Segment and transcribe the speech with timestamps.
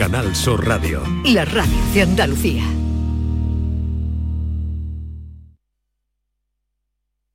[0.00, 1.02] Canal Sur Radio.
[1.26, 2.64] La radio de Andalucía.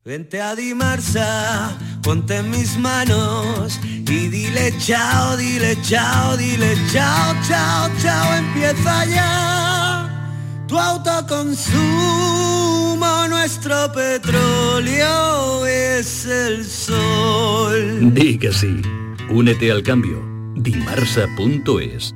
[0.03, 7.91] Vente a Dimarsa, ponte en mis manos y dile chao, dile chao, dile chao, chao,
[8.01, 11.77] chao, empieza ya tu autoconsumo,
[13.29, 18.11] nuestro petróleo es el sol.
[18.11, 18.81] Di que sí.
[19.29, 20.19] Únete al cambio.
[20.55, 22.15] Dimarsa.es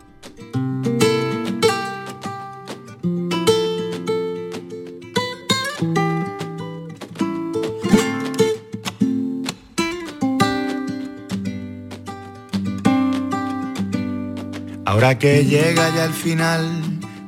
[15.01, 16.63] Ahora que llega ya el final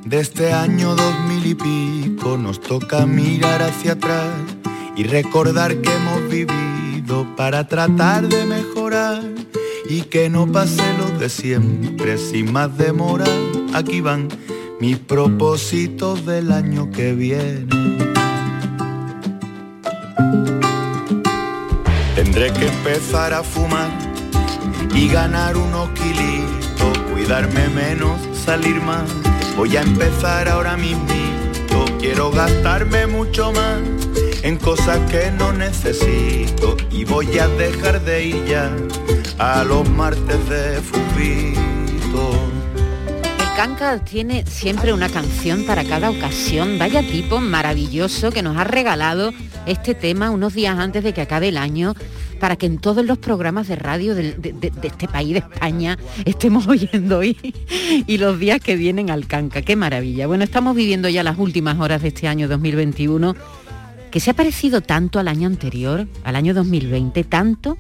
[0.06, 4.30] de este año dos mil y pico, nos toca mirar hacia atrás
[4.96, 9.24] y recordar que hemos vivido para tratar de mejorar
[9.90, 13.26] y que no pase lo de siempre sin más demora.
[13.74, 14.28] Aquí van
[14.80, 17.66] mis propósitos del año que viene.
[22.14, 23.90] Tendré que empezar a fumar
[24.94, 26.43] y ganar unos kilitos,
[27.24, 29.10] cuidarme menos, salir más.
[29.56, 31.06] Voy a empezar ahora mismo,
[31.98, 33.80] quiero gastarme mucho más
[34.42, 38.70] en cosas que no necesito y voy a dejar de ir ya
[39.40, 42.53] a los martes de fubito.
[43.54, 46.80] El Canca tiene siempre una canción para cada ocasión.
[46.80, 49.32] Vaya tipo maravilloso que nos ha regalado
[49.68, 51.94] este tema unos días antes de que acabe el año
[52.40, 57.20] para que en todos los programas de radio de este país, de España, estemos oyendo
[57.20, 57.38] hoy
[58.08, 59.62] y los días que vienen al Canca.
[59.62, 60.26] Qué maravilla.
[60.26, 63.36] Bueno, estamos viviendo ya las últimas horas de este año 2021,
[64.10, 67.78] que se ha parecido tanto al año anterior, al año 2020, tanto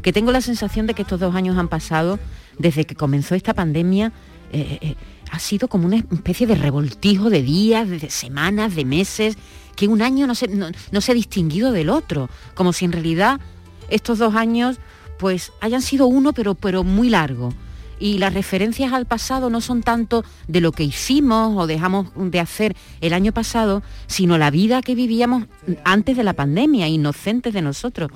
[0.00, 2.18] que tengo la sensación de que estos dos años han pasado
[2.58, 4.12] desde que comenzó esta pandemia.
[4.52, 4.94] Eh, eh,
[5.30, 9.36] ha sido como una especie de revoltijo de días, de semanas, de meses,
[9.76, 13.40] que un año no se, no, se ha distinguido del otro, como si en realidad
[13.88, 14.78] estos dos años
[15.18, 17.52] pues hayan sido uno pero, pero muy largo.
[17.98, 22.40] Y las referencias al pasado no son tanto de lo que hicimos o dejamos de
[22.40, 25.44] hacer el año pasado, sino la vida que vivíamos
[25.84, 28.10] antes de la pandemia, inocentes de nosotros,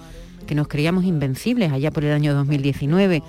[0.46, 3.22] que nos creíamos invencibles allá por el año 2019.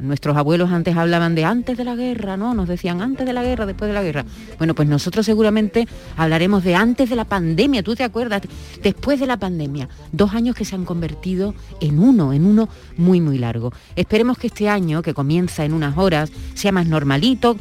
[0.00, 2.54] Nuestros abuelos antes hablaban de antes de la guerra, ¿no?
[2.54, 4.24] Nos decían antes de la guerra, después de la guerra.
[4.58, 8.42] Bueno, pues nosotros seguramente hablaremos de antes de la pandemia, ¿tú te acuerdas?
[8.82, 9.88] Después de la pandemia.
[10.12, 13.72] Dos años que se han convertido en uno, en uno muy, muy largo.
[13.96, 17.56] Esperemos que este año, que comienza en unas horas, sea más normalito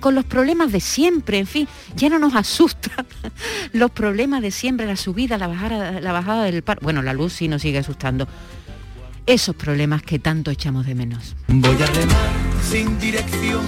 [0.00, 3.06] con los problemas de siempre, en fin, ya no nos asustan
[3.72, 6.78] los problemas de siempre, la subida, la bajada, la bajada del par.
[6.80, 8.28] Bueno, la luz sí nos sigue asustando.
[9.26, 11.34] Esos problemas que tanto echamos de menos.
[11.48, 12.30] Voy a remar
[12.62, 13.62] sin dirección.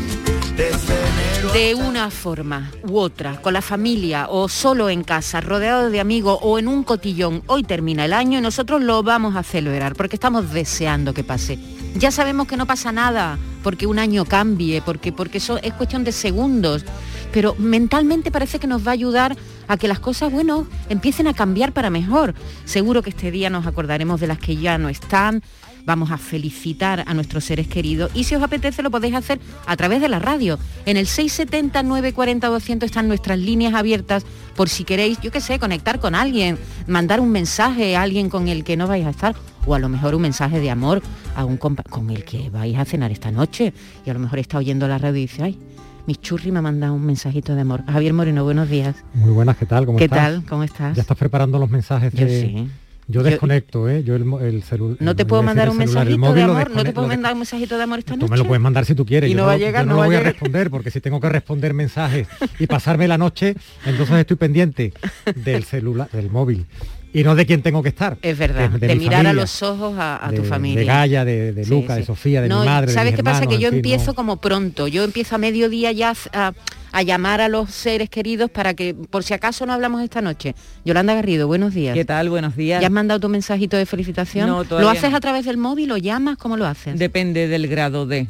[1.53, 6.39] De una forma u otra, con la familia o solo en casa, rodeado de amigos
[6.43, 10.17] o en un cotillón, hoy termina el año y nosotros lo vamos a celebrar porque
[10.17, 11.61] estamos deseando que pase.
[11.97, 16.05] Ya sabemos que no pasa nada porque un año cambie, porque, porque eso es cuestión
[16.05, 16.85] de segundos,
[17.33, 21.35] pero mentalmente parece que nos va a ayudar a que las cosas, bueno, empiecen a
[21.35, 22.35] cambiar para mejor.
[22.65, 25.43] Seguro que este día nos acordaremos de las que ya no están,
[25.89, 29.75] vamos a felicitar a nuestros seres queridos y si os apetece lo podéis hacer a
[29.75, 30.59] través de la radio.
[30.85, 35.59] En el 670 940 200 están nuestras líneas abiertas por si queréis, yo qué sé,
[35.59, 39.35] conectar con alguien, mandar un mensaje a alguien con el que no vais a estar
[39.65, 41.01] o a lo mejor un mensaje de amor
[41.35, 43.73] a un compa con el que vais a cenar esta noche
[44.05, 45.59] y a lo mejor está oyendo la radio y dice, ay,
[46.07, 47.83] mi churri me ha mandado un mensajito de amor.
[47.87, 48.95] Javier Moreno, buenos días.
[49.15, 49.87] Muy buenas, ¿qué tal?
[49.87, 50.19] ¿Cómo ¿Qué estás?
[50.19, 50.45] tal?
[50.47, 50.97] ¿Cómo estás?
[50.97, 52.69] ¿Ya estás preparando los mensajes Yo de, sí.
[53.11, 54.05] Yo desconecto, ¿eh?
[54.05, 54.99] Yo el, celular.
[55.01, 56.71] ¿No te puedo mandar un mensajito de amor?
[56.71, 58.27] ¿No te puedo mandar un mensajito de amor esta noche?
[58.27, 59.31] Tú me lo puedes mandar si tú quieres.
[59.31, 61.73] Y no va a llegar, no, lo voy a, responder, porque si tengo que responder
[61.73, 62.29] mensajes
[62.59, 63.55] y pasarme la noche,
[63.87, 64.93] entonces estoy pendiente
[65.35, 66.67] del celular, del móvil
[67.13, 68.19] y no de quién tengo que estar.
[68.23, 70.81] Es verdad, de, mirar a los ojos a, tu familia.
[70.81, 72.93] De Gaia, de, de Luca, de Sofía, de mi madre.
[72.93, 73.47] ¿Sabes qué pasa?
[73.47, 74.15] Que yo empiezo no.
[74.15, 76.53] como pronto, yo empiezo a mediodía ya a,
[76.93, 80.55] a, llamar a los seres queridos para que, por si acaso no hablamos esta noche.
[80.85, 81.95] Yolanda Garrido, buenos días.
[81.95, 82.31] ¿Qué tal?
[82.31, 82.81] Buenos días.
[82.81, 84.49] ¿Ya has mandado tu mensajito de felicitación?
[84.49, 86.37] No, ¿Lo haces a través del móvil o llamas?
[86.37, 86.99] ¿Cómo lo haces?
[86.99, 88.29] Depende del grado de.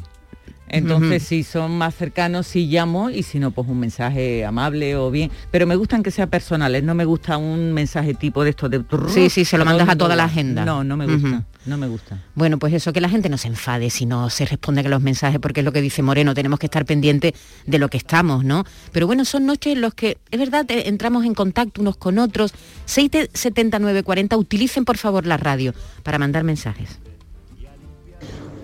[0.69, 5.09] Entonces, si son más cercanos, sí llamo y si no, pues un mensaje amable o
[5.11, 5.31] bien.
[5.51, 8.83] Pero me gustan que sean personales, no me gusta un mensaje tipo de esto de...
[9.07, 10.65] Sí, sí, se lo mandas a toda la agenda.
[10.65, 12.23] No, no me gusta, no me gusta.
[12.35, 15.01] Bueno, pues eso, que la gente no se enfade si no se responde a los
[15.01, 17.33] mensajes, porque es lo que dice Moreno, tenemos que estar pendientes
[17.65, 18.63] de lo que estamos, ¿no?
[18.91, 22.53] Pero bueno, son noches en las que, es verdad, entramos en contacto unos con otros.
[22.85, 25.73] 67940, utilicen por favor la radio
[26.03, 26.99] para mandar mensajes.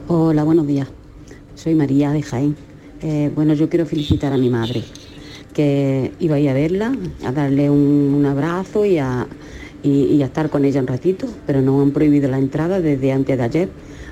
[0.07, 0.87] Hola, buenos días.
[1.65, 2.55] Soy María de Jaén.
[3.01, 4.83] Eh, bueno, yo quiero felicitar a mi madre,
[5.51, 6.95] que iba a ir a verla,
[7.25, 9.25] a darle un, un abrazo y a,
[9.81, 13.11] y, y a, estar con ella un ratito, pero no han prohibido la entrada desde
[13.11, 13.69] antes de ayer.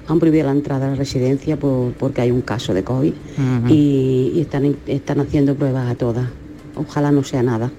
[0.08, 3.68] Han prohibido la entrada a la residencia por, porque hay un caso de COVID uh
[3.68, 3.70] -huh.
[3.70, 6.28] y, y están, están haciendo pruebas a todas.
[6.76, 7.72] Ojalá no sea nada.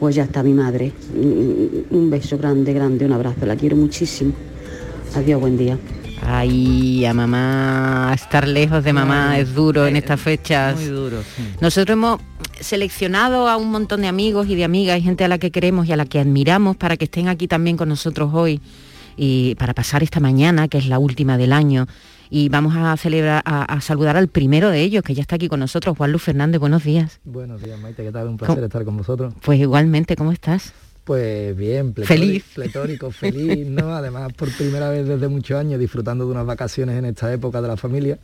[0.00, 0.90] Pues ya está mi madre.
[1.88, 3.46] Un beso grande, grande, un abrazo.
[3.46, 4.32] La quiero muchísimo.
[5.14, 5.78] Adiós, buen día.
[6.26, 10.76] Ay, a mamá, estar lejos de mamá Ay, es duro en estas fechas.
[10.76, 11.42] Muy duro, sí.
[11.60, 12.20] Nosotros hemos
[12.60, 15.86] seleccionado a un montón de amigos y de amigas y gente a la que queremos
[15.86, 18.60] y a la que admiramos para que estén aquí también con nosotros hoy
[19.16, 21.86] y para pasar esta mañana, que es la última del año.
[22.30, 25.46] Y vamos a celebrar, a, a saludar al primero de ellos, que ya está aquí
[25.48, 26.58] con nosotros, Juan Luis Fernández.
[26.58, 27.20] Buenos días.
[27.24, 28.28] Buenos días, Maite, ¿qué tal?
[28.28, 28.66] Un placer ¿Cómo?
[28.66, 29.34] estar con vosotros.
[29.42, 30.72] Pues igualmente, ¿cómo estás?
[31.04, 32.44] Pues bien, pletórico, feliz.
[32.54, 33.94] pletórico, feliz, ¿no?
[33.94, 37.68] Además, por primera vez desde muchos años disfrutando de unas vacaciones en esta época de
[37.68, 38.18] la familia.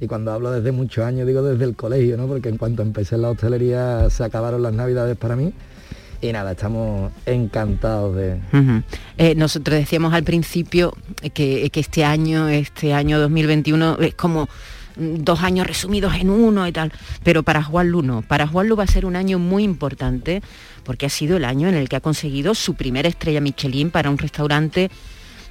[0.00, 2.26] Y cuando hablo desde muchos años, digo desde el colegio, ¿no?
[2.26, 5.52] Porque en cuanto empecé en la hostelería se acabaron las navidades para mí.
[6.20, 8.34] Y nada, estamos encantados de...
[8.52, 8.82] Uh -huh.
[9.18, 10.96] eh, nosotros decíamos al principio
[11.34, 14.48] que, que este año, este año 2021, es como
[14.96, 16.92] dos años resumidos en uno y tal.
[17.22, 18.22] Pero para Juan Lu no.
[18.22, 20.42] Para Juan Lu va a ser un año muy importante
[20.84, 24.10] porque ha sido el año en el que ha conseguido su primera estrella Michelin para
[24.10, 24.90] un restaurante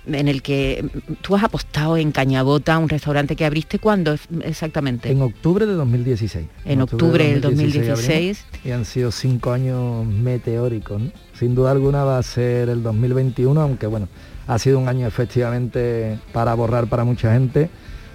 [0.05, 0.85] en el que
[1.21, 5.09] tú has apostado en Cañabota, un restaurante que abriste cuándo exactamente?
[5.09, 6.47] En octubre de 2016.
[6.65, 7.89] En, octubre, del 2016.
[7.89, 11.01] 2016 y han sido cinco años meteóricos.
[11.01, 11.11] ¿no?
[11.37, 14.07] Sin duda alguna va a ser el 2021, aunque bueno,
[14.47, 17.69] ha sido un año efectivamente para borrar para mucha gente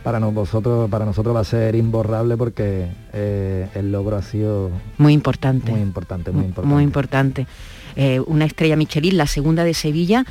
[0.09, 5.13] para nosotros para nosotros va a ser imborrable porque eh, el logro ha sido muy
[5.13, 5.71] importante.
[5.71, 6.75] Muy importante muy importante.
[6.75, 7.47] muy importante.
[7.95, 10.25] Eh, una estrella Michelin la segunda de Sevilla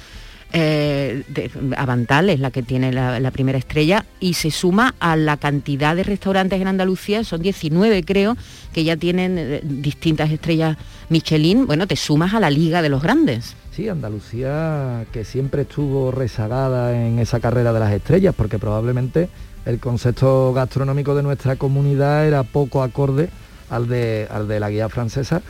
[0.52, 5.16] eh, de, Avantal es la que tiene la, la, primera estrella y se suma a
[5.16, 8.36] la cantidad de restaurantes en Andalucía, son 19 creo,
[8.74, 10.76] que ya tienen eh, distintas estrellas
[11.10, 13.56] Michelin, bueno, te sumas a la liga de los grandes.
[13.78, 19.30] Sí, Andalucía que siempre estuvo rezagada en esa carrera de las estrellas, porque probablemente
[19.68, 23.30] el concepto gastronómico de nuestra comunidad era poco acorde
[23.70, 25.42] al de, al de la guía francesa.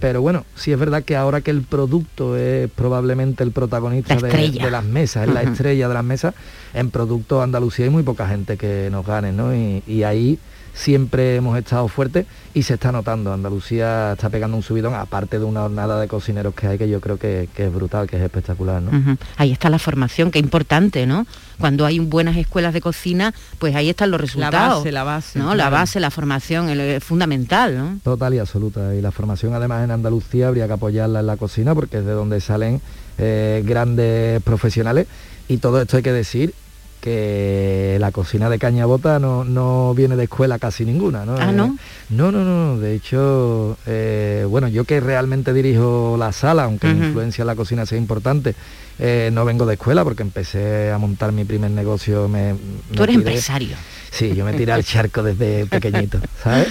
[0.00, 4.50] Pero bueno, sí es verdad que ahora que el producto es probablemente el protagonista de,
[4.50, 6.34] de, las mesas, es la estrella de las mesas,
[6.74, 9.54] en producto Andalucía hay muy poca gente que nos gane, ¿no?
[9.54, 10.38] Y, y ahí
[10.74, 13.32] siempre hemos estado fuertes y se está notando.
[13.32, 17.00] Andalucía está pegando un subidón, aparte de una jornada de cocineros que hay que yo
[17.00, 18.82] creo que, que es brutal, que es espectacular.
[18.82, 18.90] ¿no?
[18.90, 19.18] Uh -huh.
[19.36, 21.26] Ahí está la formación, que es importante, ¿no?
[21.58, 24.52] Cuando hay buenas escuelas de cocina, pues ahí están los resultados.
[24.52, 25.38] La base, la base.
[25.38, 25.44] ¿no?
[25.46, 25.58] Claro.
[25.58, 27.98] La base, la formación, es fundamental, ¿no?
[28.02, 28.94] Total y absoluta.
[28.94, 32.12] Y la formación además en Andalucía habría que apoyarla en la cocina porque es de
[32.12, 32.80] donde salen
[33.18, 35.06] eh, grandes profesionales.
[35.46, 36.54] Y todo esto hay que decir
[37.04, 41.36] que la cocina de Cañabota no, no viene de escuela casi ninguna, ¿no?
[41.38, 41.66] Ah, ¿no?
[41.66, 46.86] Eh, no, no, no, de hecho, eh, bueno, yo que realmente dirijo la sala, aunque
[46.86, 47.06] uh -huh.
[47.08, 48.54] influencia en la cocina sea importante,
[48.98, 52.26] eh, no vengo de escuela porque empecé a montar mi primer negocio.
[52.26, 52.54] Me,
[52.94, 53.76] Tú eres tiré, empresario.
[54.10, 56.68] Sí, yo me tiré al charco desde pequeñito, ¿sabes?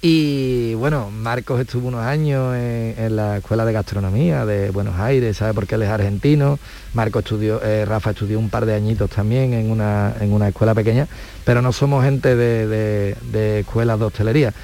[0.00, 5.54] Y bueno, Marcos estuvo unos años en, la Escuela de Gastronomía de Buenos Aires, ¿sabe?
[5.54, 6.60] Porque él es argentino.
[6.94, 10.72] Marcos estudió, eh, Rafa estudió un par de añitos también en una, en una escuela
[10.72, 11.08] pequeña,
[11.44, 14.54] pero no somos gente de, de, de escuelas de hostelería.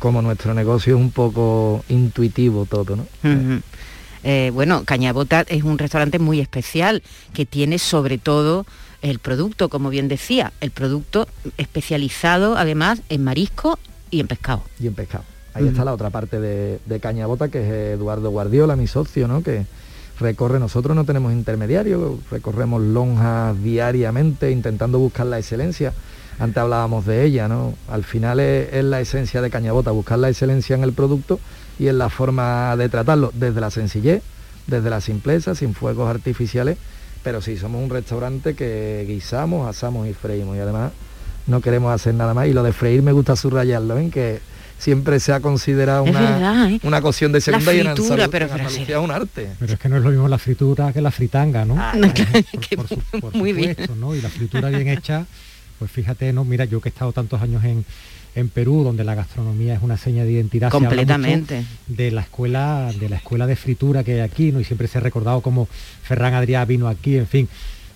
[0.00, 3.06] Como nuestro negocio es un poco intuitivo todo, ¿no?
[4.24, 8.66] Eh, bueno, Cañabota es un restaurante muy especial que tiene sobre todo
[9.00, 13.78] el producto, como bien decía, el producto especializado además en marisco
[14.10, 14.62] y en pescado.
[14.78, 15.24] Y en pescado.
[15.54, 19.42] Ahí está la otra parte de, de Cañabota, que es Eduardo Guardiola, mi socio, ¿no?
[19.42, 19.64] Que
[20.20, 25.94] recorre, nosotros no tenemos intermediarios, recorremos lonjas diariamente intentando buscar la excelencia.
[26.38, 27.74] Antes hablábamos de ella, ¿no?
[27.88, 31.40] Al final es, es la esencia de Cañabota, buscar la excelencia en el producto
[31.78, 34.22] y en la forma de tratarlo, desde la sencillez,
[34.66, 36.76] desde la simpleza, sin fuegos artificiales,
[37.22, 40.92] pero sí, somos un restaurante que guisamos, asamos y freímos y además
[41.46, 44.40] no queremos hacer nada más y lo de freír me gusta subrayarlo, en que
[44.78, 46.80] siempre se ha considerado una, verdad, ¿eh?
[46.82, 49.48] una cocción de segunda y en fritura, pero- en pero Andalucía es un arte.
[49.58, 51.76] Pero es que no es lo mismo la fritura que la fritanga, ¿no?
[51.78, 53.70] Ah, Por- por su- por Muy bien.
[53.70, 54.14] supuesto, ¿no?
[54.14, 55.24] Y la fritura bien hecha,
[55.78, 56.44] pues fíjate, ¿no?
[56.44, 57.84] Mira, yo que he estado tantos años en,
[58.34, 60.70] en Perú, donde la gastronomía es una seña de identidad.
[60.70, 61.64] Completamente.
[61.86, 64.60] de la escuela, de la escuela de fritura que hay aquí, ¿no?
[64.60, 65.68] Y siempre se ha recordado como
[66.02, 67.48] Ferran Adrià vino aquí, en fin.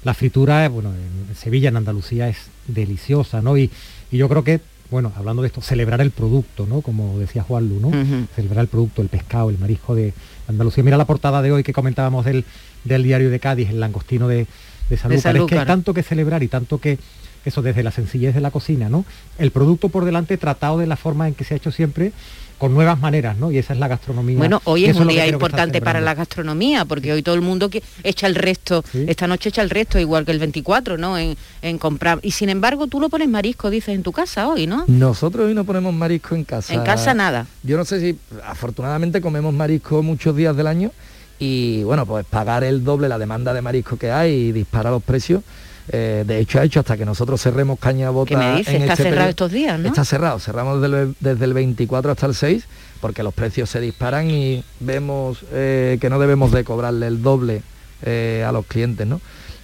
[0.05, 3.57] La fritura, eh, bueno, en Sevilla, en Andalucía, es deliciosa, ¿no?
[3.59, 3.71] Y,
[4.11, 6.81] y yo creo que, bueno, hablando de esto, celebrar el producto, ¿no?
[6.81, 7.91] Como decía Juan Lu, ¿no?
[8.35, 10.13] Celebrar el producto, el pescado, el marisco de
[10.49, 10.83] Andalucía.
[10.83, 12.45] Mira la portada de hoy que comentábamos del,
[12.85, 14.47] del diario de Cádiz, el langostino de,
[14.89, 15.37] de Sanlúcar.
[15.37, 16.99] Es que hay tanto que celebrar y tanto que,
[17.45, 19.05] eso desde la sencillez de la cocina, ¿no?
[19.39, 22.13] El producto por delante tratado de la forma en que se ha hecho siempre,
[22.61, 23.51] con nuevas maneras, ¿no?
[23.51, 24.37] Y esa es la gastronomía.
[24.37, 27.83] Bueno, hoy es un día importante para la gastronomía, porque hoy todo el mundo que
[28.05, 31.17] echa el resto, esta noche echa el resto, igual que el 24, ¿no?
[31.17, 32.19] En, en comprar.
[32.23, 34.85] Y sin embargo, tú lo pones marisco, dices, en tu casa hoy, ¿no?
[34.89, 36.75] Nosotros hoy no ponemos marisco en casa.
[36.75, 37.47] En casa nada.
[37.63, 40.91] Yo no sé si, afortunadamente comemos marisco muchos días del año
[41.39, 45.03] y bueno, pues pagar el doble la demanda de marisco que hay y dispara los
[45.03, 45.43] precios.
[45.93, 48.29] Eh, de hecho ha hecho hasta que nosotros cerremos Cañabota.
[48.29, 48.75] ¿Qué me dices?
[48.75, 49.31] en Está este cerrado periodo.
[49.31, 49.89] estos días, ¿no?
[49.89, 52.65] Está cerrado, cerramos desde el, desde el 24 hasta el 6
[53.01, 57.63] porque los precios se disparan y vemos eh, que no debemos de cobrarle el doble
[58.03, 59.21] eh, a los clientes, ¿no?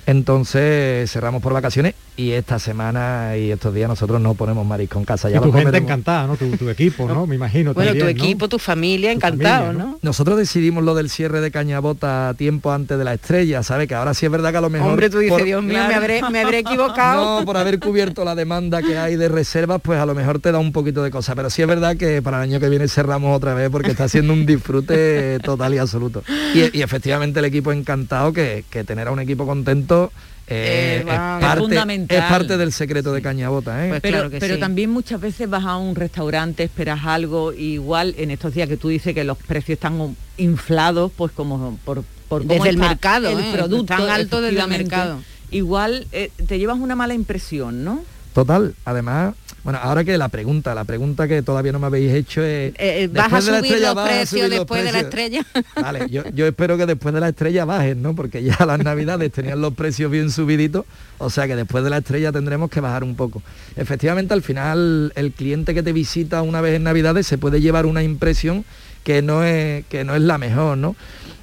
[0.06, 5.04] Entonces cerramos por vacaciones y esta semana y estos días nosotros no ponemos marisco en
[5.04, 5.28] casa.
[5.28, 6.36] Y Ya tu lo gente encantada, ¿no?
[6.36, 7.26] Tu, tu equipo, ¿no?
[7.28, 7.74] Me imagino.
[7.74, 9.98] Bueno, tu equipo, tu familia, encantado, ¿no?
[10.02, 13.86] Nosotros decidimos lo del cierre de Cañabota tiempo antes de la estrella, ¿sabe?
[13.88, 14.90] Que ahora sí es verdad que a lo mejor...
[14.90, 17.40] Hombre, tú dices, por- Dios mío, me habré, me habré equivocado.
[17.40, 20.52] No, por haber cubierto la demanda que hay de reservas, pues a lo mejor te
[20.52, 21.34] da un poquito de cosa.
[21.34, 24.08] Pero sí es verdad que para el año que viene cerramos otra vez porque está
[24.08, 26.22] siendo un disfrute total y absoluto.
[26.54, 30.10] Y, y efectivamente el equipo encantado, que, que tener a un equipo contento eh,
[30.48, 31.06] Eh, es, es
[31.40, 32.18] parte, fundamental.
[32.18, 33.84] es parte del secreto de Cañabota.
[33.84, 33.88] ¿eh?
[33.88, 38.30] Pues pero pero también muchas veces vas a un restaurante, esperas algo, y igual en
[38.30, 42.54] estos días que tú dices que los precios están inflados, pues como por, por cómo
[42.54, 43.50] Desde el mercado, el ¿eh?
[43.52, 45.22] producto Tan alto desde el efectivamente, mercado.
[45.50, 48.04] Igual eh, te llevas una mala impresión, ¿no?
[48.36, 52.42] Total, además, bueno, ahora que la pregunta, la pregunta que todavía no me habéis hecho
[52.42, 52.74] es...
[52.76, 55.46] Eh, ¿Vas a subir estrella, los ¿vas a precios subir los después de la estrella?
[55.74, 58.14] Vale, yo, yo espero que después de la estrella bajen, ¿no?
[58.14, 60.84] Porque ya las navidades tenían los precios bien subiditos,
[61.16, 63.40] o sea que después de la estrella tendremos que bajar un poco.
[63.74, 67.86] Efectivamente, al final, el cliente que te visita una vez en navidades se puede llevar
[67.86, 68.66] una impresión
[69.02, 70.94] que no es, que no es la mejor, ¿no?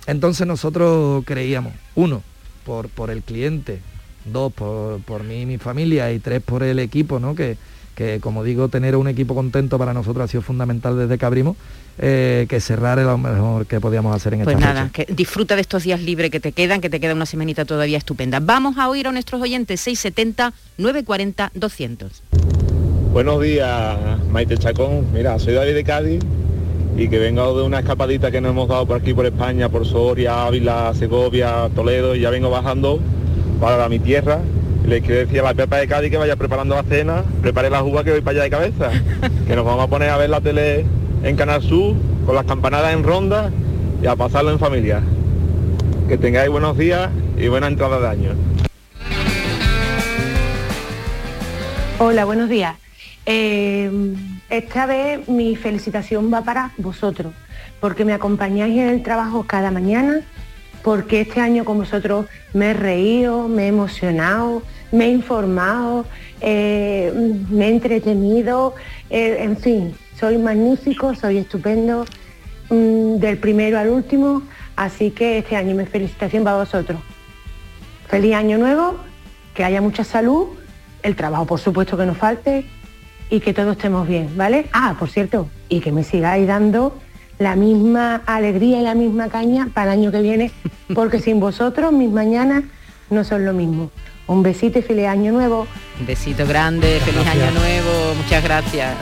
[0.06, 2.22] Entonces nosotros creíamos, uno,
[2.64, 3.80] por, por el cliente,
[4.26, 7.36] dos, por, por mí y mi familia, y tres, por el equipo, ¿no?
[7.36, 7.58] Que,
[7.96, 11.58] que como digo, tener un equipo contento para nosotros ha sido fundamental desde que abrimos,
[12.00, 15.56] eh, que cerrar es lo mejor que podíamos hacer en Pues esta nada, que disfruta
[15.56, 18.40] de estos días libres que te quedan, que te queda una semanita todavía estupenda.
[18.40, 22.24] Vamos a oír a nuestros oyentes 670 940 200.
[23.12, 23.98] Buenos días,
[24.32, 25.06] Maite Chacón.
[25.14, 26.24] Mira, soy David de Cádiz
[26.98, 29.86] y que vengo de una escapadita que nos hemos dado por aquí por España, por
[29.86, 33.00] Soria, Ávila, Segovia, Toledo y ya vengo bajando
[33.64, 34.40] para mi tierra.
[34.86, 37.82] Le quiero decir a la Pepa de Cádiz que vaya preparando la cena, prepare la
[37.82, 38.92] uva que voy para allá de cabeza,
[39.48, 40.86] que nos vamos a poner a ver la tele
[41.24, 43.52] en Canal Sur con las campanadas en ronda
[44.02, 45.02] y a pasarlo en familia.
[46.10, 48.32] Que tengáis buenos días y buena entrada de año.
[52.00, 52.76] Hola, buenos días.
[53.26, 53.90] Eh,
[54.50, 57.32] esta vez mi felicitación va para vosotros,
[57.80, 60.20] porque me acompañáis en el trabajo cada mañana,
[60.84, 64.62] porque este año con vosotros me he reído, me he emocionado,
[64.92, 66.06] me he informado,
[66.42, 67.12] eh,
[67.50, 68.76] me he entretenido,
[69.10, 72.06] eh, en fin, soy magnífico, soy estupendo,
[72.70, 74.44] mm, del primero al último,
[74.76, 77.00] así que este año mi felicitación va a vosotros.
[78.10, 78.98] Feliz año nuevo,
[79.56, 80.48] que haya mucha salud,
[81.02, 82.66] el trabajo por supuesto que no falte
[83.30, 84.68] y que todos estemos bien, ¿vale?
[84.74, 87.00] Ah, por cierto, y que me sigáis dando
[87.44, 90.52] la misma alegría y la misma caña para el año que viene,
[90.96, 92.64] porque sin vosotros mis mañanas
[93.10, 93.92] no son lo mismo.
[94.26, 95.68] Un besito y feliz año nuevo.
[96.00, 98.96] Un besito grande, feliz año nuevo, muchas gracias.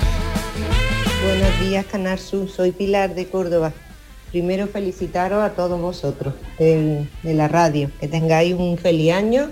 [1.23, 2.49] Buenos días, Canal Sur.
[2.49, 3.71] Soy Pilar de Córdoba.
[4.31, 7.91] Primero felicitaros a todos vosotros del- de la radio.
[7.99, 9.51] Que tengáis un feliz año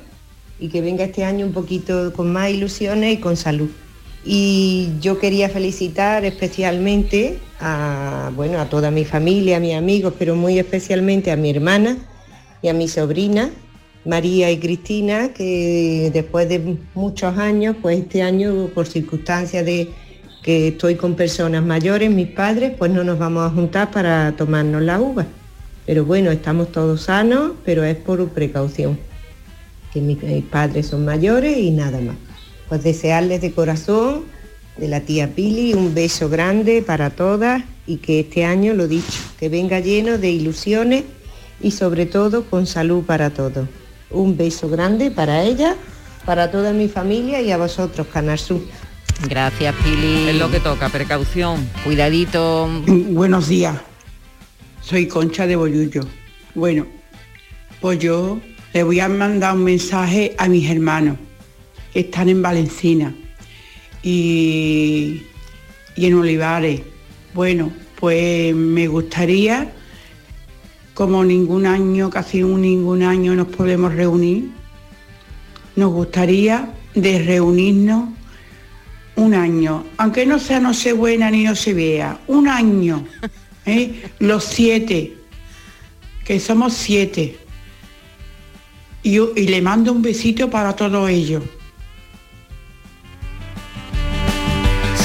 [0.59, 3.69] y que venga este año un poquito con más ilusiones y con salud.
[4.25, 10.35] Y yo quería felicitar especialmente a, bueno, a toda mi familia, a mis amigos, pero
[10.35, 11.97] muy especialmente a mi hermana,
[12.61, 13.49] y a mi sobrina,
[14.05, 19.89] María y Cristina, que después de muchos años, pues este año por circunstancias de
[20.43, 24.81] que estoy con personas mayores, mis padres, pues no nos vamos a juntar para tomarnos
[24.81, 25.25] la uva.
[25.85, 28.97] Pero bueno, estamos todos sanos, pero es por precaución,
[29.93, 32.15] que mis, padres son mayores y nada más.
[32.69, 34.25] Pues desearles de corazón,
[34.77, 39.19] de la tía Pili, un beso grande para todas y que este año, lo dicho,
[39.39, 41.03] que venga lleno de ilusiones
[41.61, 43.67] y sobre todo con salud para todos.
[44.11, 45.75] Un beso grande para ella,
[46.25, 48.61] para toda mi familia y a vosotros, Canal Sur.
[49.27, 50.29] Gracias, Pili.
[50.29, 51.67] Es lo que toca, precaución.
[51.83, 52.69] Cuidadito.
[52.87, 53.75] Buenos días.
[54.81, 56.01] Soy Concha de Bollullo.
[56.55, 56.85] Bueno,
[57.81, 58.39] pues yo
[58.73, 61.17] le voy a mandar un mensaje a mis hermanos
[61.93, 63.13] están en Valencina
[64.03, 65.23] y,
[65.95, 66.81] y en Olivares.
[67.33, 69.71] Bueno, pues me gustaría,
[70.93, 74.49] como ningún año, casi ningún año nos podemos reunir,
[75.75, 78.09] nos gustaría de reunirnos
[79.15, 83.05] un año, aunque no sea no se buena ni no se vea, un año,
[83.65, 84.09] ¿eh?
[84.19, 85.17] los siete,
[86.23, 87.37] que somos siete.
[89.03, 91.43] Y, y le mando un besito para todos ellos.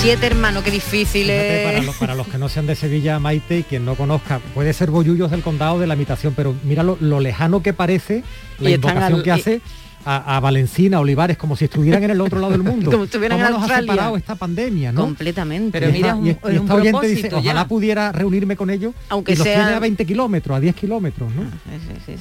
[0.05, 1.65] Siete hermanos, qué difícil Fíjate, es.
[1.73, 4.75] para, los, para los que no sean de Sevilla, Maite, y quien no conozca, puede
[4.75, 8.23] ser Bollullos del condado de la imitación, pero mira lo, lo lejano que parece
[8.61, 9.61] la Y invocación al- que y- hace
[10.05, 12.91] a, a Valencina, Olivares, como si estuvieran en el otro lado del mundo.
[12.91, 13.93] Como estuvieran en ¿Cómo nos ha Australia.
[13.95, 15.01] separado esta pandemia, ¿no?
[15.01, 15.79] Completamente.
[15.79, 19.45] Y esta- y, y esta oyente dice, ojalá pudiera reunirme con ellos, Aunque y los
[19.47, 21.45] sea- tiene a 20 kilómetros, a 10 kilómetros, ¿no?
[21.45, 21.49] Sí,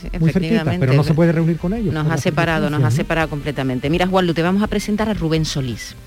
[0.02, 0.80] sí, Muy cerquita, efectivamente.
[0.80, 1.94] pero no se puede reunir con ellos.
[1.94, 3.90] Nos ha separado, nos ha separado completamente.
[3.90, 5.98] Mira, Juanlu, te vamos a presentar a Rubén Solís.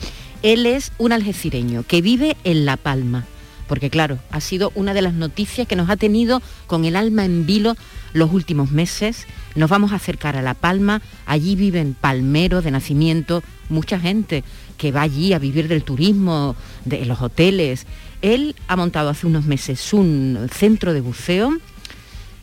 [0.43, 3.25] Él es un algecireño que vive en La Palma.
[3.69, 7.25] Porque claro, ha sido una de las noticias que nos ha tenido con el alma
[7.25, 7.77] en vilo
[8.13, 9.27] los últimos meses.
[9.57, 11.03] Nos vamos a acercar a La Palma.
[11.27, 14.45] Allí viven palmeros de nacimiento, mucha gente
[14.77, 17.87] que va allí a vivir del turismo, de los hoteles.
[18.23, 21.57] Él ha montado hace unos meses un centro de buceo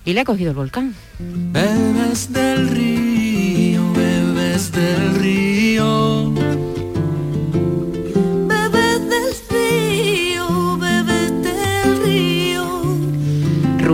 [0.06, 0.94] y le ha cogido el volcán.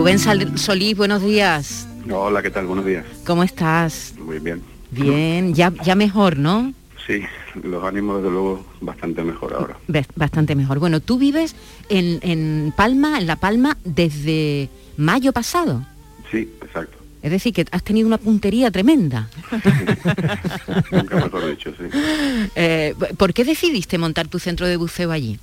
[0.00, 1.86] Rubén Solís, buenos días.
[2.10, 2.64] Hola, ¿qué tal?
[2.64, 3.04] Buenos días.
[3.26, 4.14] ¿Cómo estás?
[4.18, 4.62] Muy bien.
[4.90, 6.72] Bien, ya, ya mejor, ¿no?
[7.06, 7.20] Sí,
[7.62, 9.76] los ánimos desde luego bastante mejor ahora.
[10.16, 10.78] Bastante mejor.
[10.78, 11.54] Bueno, tú vives
[11.90, 15.84] en, en Palma, en La Palma, desde mayo pasado.
[16.30, 16.96] Sí, exacto.
[17.20, 19.28] Es decir, que has tenido una puntería tremenda.
[20.92, 21.84] Nunca mejor dicho, sí.
[22.54, 25.38] Eh, ¿Por qué decidiste montar tu centro de buceo allí?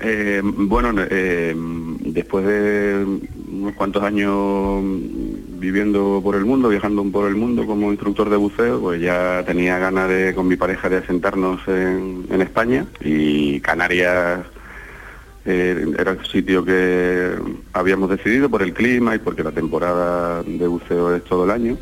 [0.00, 3.04] Eh, bueno, eh, después de
[3.50, 4.82] unos cuantos años
[5.58, 9.78] viviendo por el mundo, viajando por el mundo como instructor de buceo, pues ya tenía
[9.78, 14.46] ganas de con mi pareja de asentarnos en, España y Canarias
[15.44, 17.32] eh, era el sitio que
[17.72, 21.76] habíamos decidido por el clima y porque la temporada de buceo es todo el año.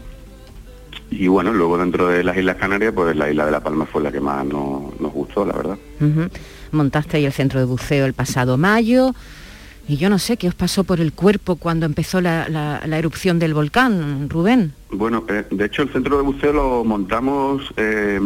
[1.10, 4.02] Y bueno, luego dentro de las Islas Canarias, pues la isla de La Palma fue
[4.02, 5.78] la que más nos, nos gustó, la verdad.
[7.12, 9.14] Ahí el centro de buceo el pasado mayo.
[9.88, 12.98] Y yo no sé qué os pasó por el cuerpo cuando empezó la, la- la
[12.98, 14.72] erupción del volcán, Rubén.
[14.90, 18.18] Bueno, eh, de hecho el centro de buceo lo montamos, eh,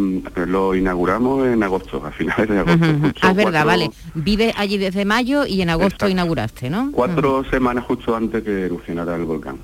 [0.47, 2.87] lo inauguramos en agosto, a finales de agosto.
[3.21, 3.91] Ah, es verdad, vale.
[4.15, 6.93] Vive allí desde mayo y en agosto inauguraste, ¿no?
[6.93, 9.57] Cuatro semanas justo antes que erupcionara el volcán.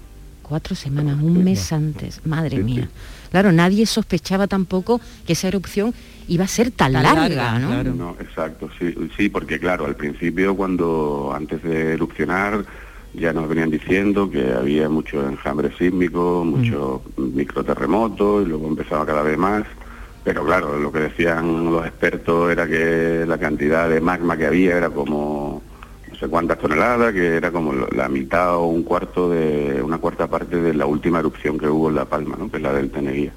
[0.42, 2.88] Cuatro semanas, un mes antes, madre mía.
[3.30, 5.94] Claro, nadie sospechaba tampoco que esa erupción
[6.28, 7.94] iba a ser tan, Tan larga, larga, ¿no?
[7.94, 12.64] No, exacto, sí, sí, porque claro, al principio cuando antes de erupcionar
[13.14, 19.22] ya nos venían diciendo que había mucho enjambre sísmico, mucho microterremotos y luego empezaba cada
[19.22, 19.64] vez más.
[20.24, 24.76] Pero claro, lo que decían los expertos era que la cantidad de magma que había
[24.76, 25.62] era como
[26.10, 29.98] no sé cuántas toneladas, que era como lo- la mitad o un cuarto de una
[29.98, 32.50] cuarta parte de la última erupción que hubo en La Palma, ¿no?
[32.50, 33.32] que es la del Teneguía.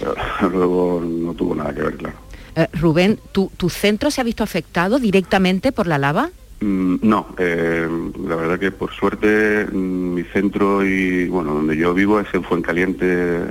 [0.52, 2.16] luego no tuvo nada que ver, claro.
[2.56, 6.30] Eh, Rubén, ¿tu, ¿tu centro se ha visto afectado directamente por la lava?
[6.60, 7.88] Mm, No, eh,
[8.26, 12.42] la verdad que por suerte mm, mi centro y bueno donde yo vivo es en
[12.42, 13.50] Fuencaliente, eh,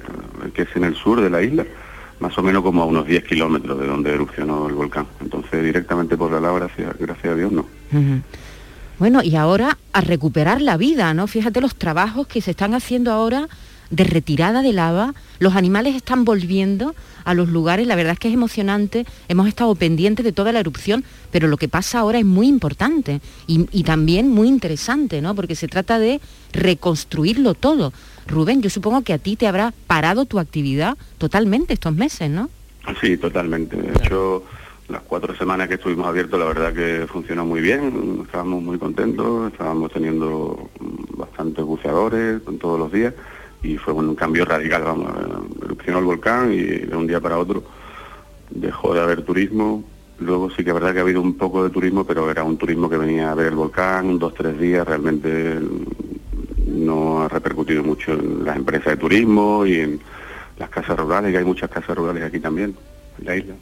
[0.53, 1.65] que es en el sur de la isla,
[2.19, 5.07] más o menos como a unos 10 kilómetros de donde erupcionó el volcán.
[5.21, 7.65] Entonces directamente por la lava, gracias, gracias a Dios, no.
[8.99, 11.27] Bueno, y ahora a recuperar la vida, ¿no?
[11.27, 13.47] Fíjate los trabajos que se están haciendo ahora
[13.89, 18.27] de retirada de lava, los animales están volviendo a los lugares, la verdad es que
[18.27, 22.25] es emocionante, hemos estado pendientes de toda la erupción, pero lo que pasa ahora es
[22.25, 25.35] muy importante y, y también muy interesante, ¿no?
[25.35, 26.21] Porque se trata de
[26.53, 27.93] reconstruirlo todo.
[28.27, 32.49] Rubén, yo supongo que a ti te habrá parado tu actividad totalmente estos meses, ¿no?
[33.01, 33.75] Sí, totalmente.
[33.75, 34.43] De hecho,
[34.89, 39.51] las cuatro semanas que estuvimos abiertos, la verdad que funcionó muy bien, estábamos muy contentos,
[39.51, 40.69] estábamos teniendo
[41.17, 43.13] bastantes buceadores todos los días
[43.67, 45.11] y fue un cambio radical, vamos,
[45.61, 47.63] erupcionó el volcán y de un día para otro
[48.49, 49.83] dejó de haber turismo.
[50.19, 52.57] Luego sí que es verdad que ha habido un poco de turismo, pero era un
[52.57, 55.59] turismo que venía a ver el volcán, dos, tres días, realmente
[56.65, 59.99] no ha repercutido mucho en las empresas de turismo y en
[60.57, 62.73] las casas rurales, que hay muchas casas rurales aquí también,
[63.19, 63.53] en la isla.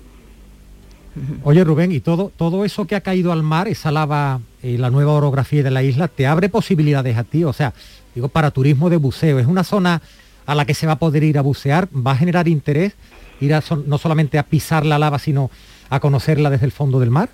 [1.44, 4.89] Oye Rubén, y todo, todo eso que ha caído al mar, esa lava y la
[4.89, 7.44] nueva orografía de la isla, ¿te abre posibilidades a ti?
[7.44, 7.74] O sea,
[8.15, 10.01] digo, para turismo de buceo, ¿es una zona
[10.45, 11.88] a la que se va a poder ir a bucear?
[11.95, 12.93] ¿Va a generar interés
[13.41, 15.51] ir a, no solamente a pisar la lava, sino
[15.89, 17.30] a conocerla desde el fondo del mar?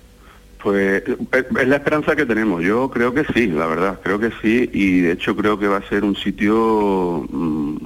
[0.62, 2.62] Pues es la esperanza que tenemos.
[2.62, 4.70] Yo creo que sí, la verdad, creo que sí.
[4.72, 7.76] Y de hecho creo que va a ser un sitio mm,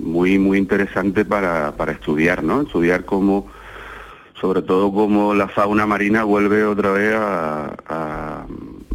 [0.00, 2.62] muy, muy interesante para, para estudiar, ¿no?
[2.62, 3.46] Estudiar cómo
[4.40, 8.46] sobre todo como la fauna marina vuelve otra vez a,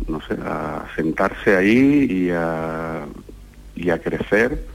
[0.07, 3.05] no sé, a sentarse ahí y a,
[3.75, 4.65] y a crecer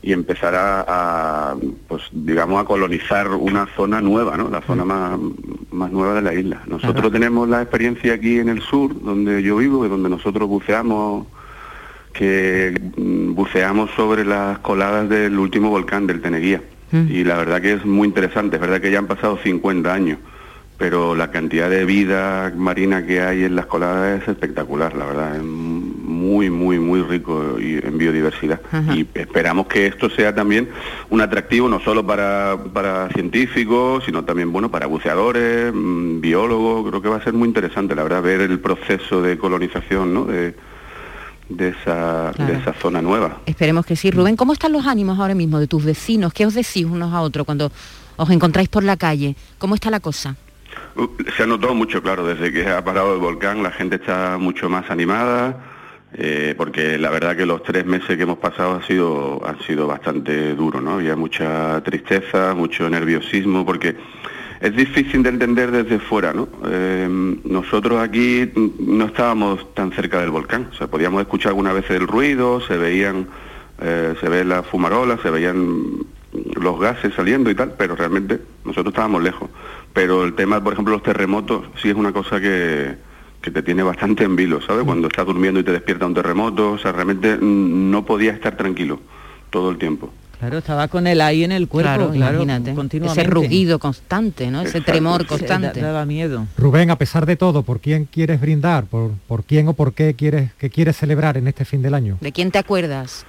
[0.00, 1.56] y empezar a,
[1.88, 4.48] pues digamos a colonizar una zona nueva, ¿no?
[4.48, 5.18] La zona más,
[5.72, 6.62] más nueva de la isla.
[6.66, 11.26] Nosotros tenemos la experiencia aquí en el sur, donde yo vivo, y donde nosotros buceamos,
[12.12, 16.62] que mm, buceamos sobre las coladas del último volcán del Teneguía.
[16.90, 20.18] Y la verdad que es muy interesante, es verdad que ya han pasado 50 años,
[20.78, 25.36] pero la cantidad de vida marina que hay en las coladas es espectacular, la verdad,
[25.36, 25.42] es
[26.28, 28.60] muy, muy, muy rico en biodiversidad.
[28.94, 30.68] Y esperamos que esto sea también
[31.10, 37.02] un atractivo no solo para, para científicos, sino también, bueno, para buceadores, mm, biólogos, creo
[37.02, 40.24] que va a ser muy interesante, la verdad, ver el proceso de colonización, ¿no?
[40.24, 40.54] De,
[41.48, 43.38] de esa, de esa zona nueva.
[43.46, 44.10] Esperemos que sí.
[44.10, 46.34] Rubén, ¿cómo están los ánimos ahora mismo de tus vecinos?
[46.34, 47.72] ¿Qué os decís unos a otros cuando
[48.16, 49.34] os encontráis por la calle?
[49.56, 50.36] ¿Cómo está la cosa?
[50.96, 54.36] Uh, se ha notado mucho, claro, desde que ha parado el volcán, la gente está
[54.38, 55.56] mucho más animada,
[56.14, 59.86] eh, porque la verdad que los tres meses que hemos pasado han sido, han sido
[59.86, 60.94] bastante duros, ¿no?
[60.94, 63.94] Había mucha tristeza, mucho nerviosismo, porque
[64.60, 66.48] es difícil de entender desde fuera, ¿no?
[66.66, 71.88] Eh, nosotros aquí no estábamos tan cerca del volcán, o sea, podíamos escuchar alguna vez
[71.90, 73.28] el ruido, se veían,
[73.80, 78.92] eh, se ve la fumarola, se veían los gases saliendo y tal, pero realmente nosotros
[78.92, 79.50] estábamos lejos.
[79.92, 82.96] Pero el tema, por ejemplo, los terremotos, sí es una cosa que,
[83.40, 84.84] que te tiene bastante en vilo, ¿sabes?
[84.84, 89.00] Cuando estás durmiendo y te despierta un terremoto, o sea, realmente no podía estar tranquilo
[89.50, 90.12] todo el tiempo.
[90.38, 92.74] Claro, estaba con el ahí en el cuerpo, claro, imagínate.
[93.04, 94.62] Ese rugido constante, ¿no?
[94.62, 95.80] Ese tremor constante.
[95.80, 96.46] daba miedo.
[96.56, 98.84] Rubén, a pesar de todo, ¿por quién quieres brindar?
[98.84, 102.18] ¿Por, por quién o por qué quieres, que quieres celebrar en este fin del año?
[102.20, 103.26] ¿De quién te acuerdas?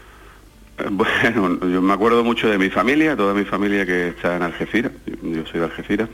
[0.78, 4.43] Eh, bueno, yo me acuerdo mucho de mi familia, toda mi familia que está en
[4.43, 4.91] Algeciras,
[5.24, 6.10] yo soy de Algeciras,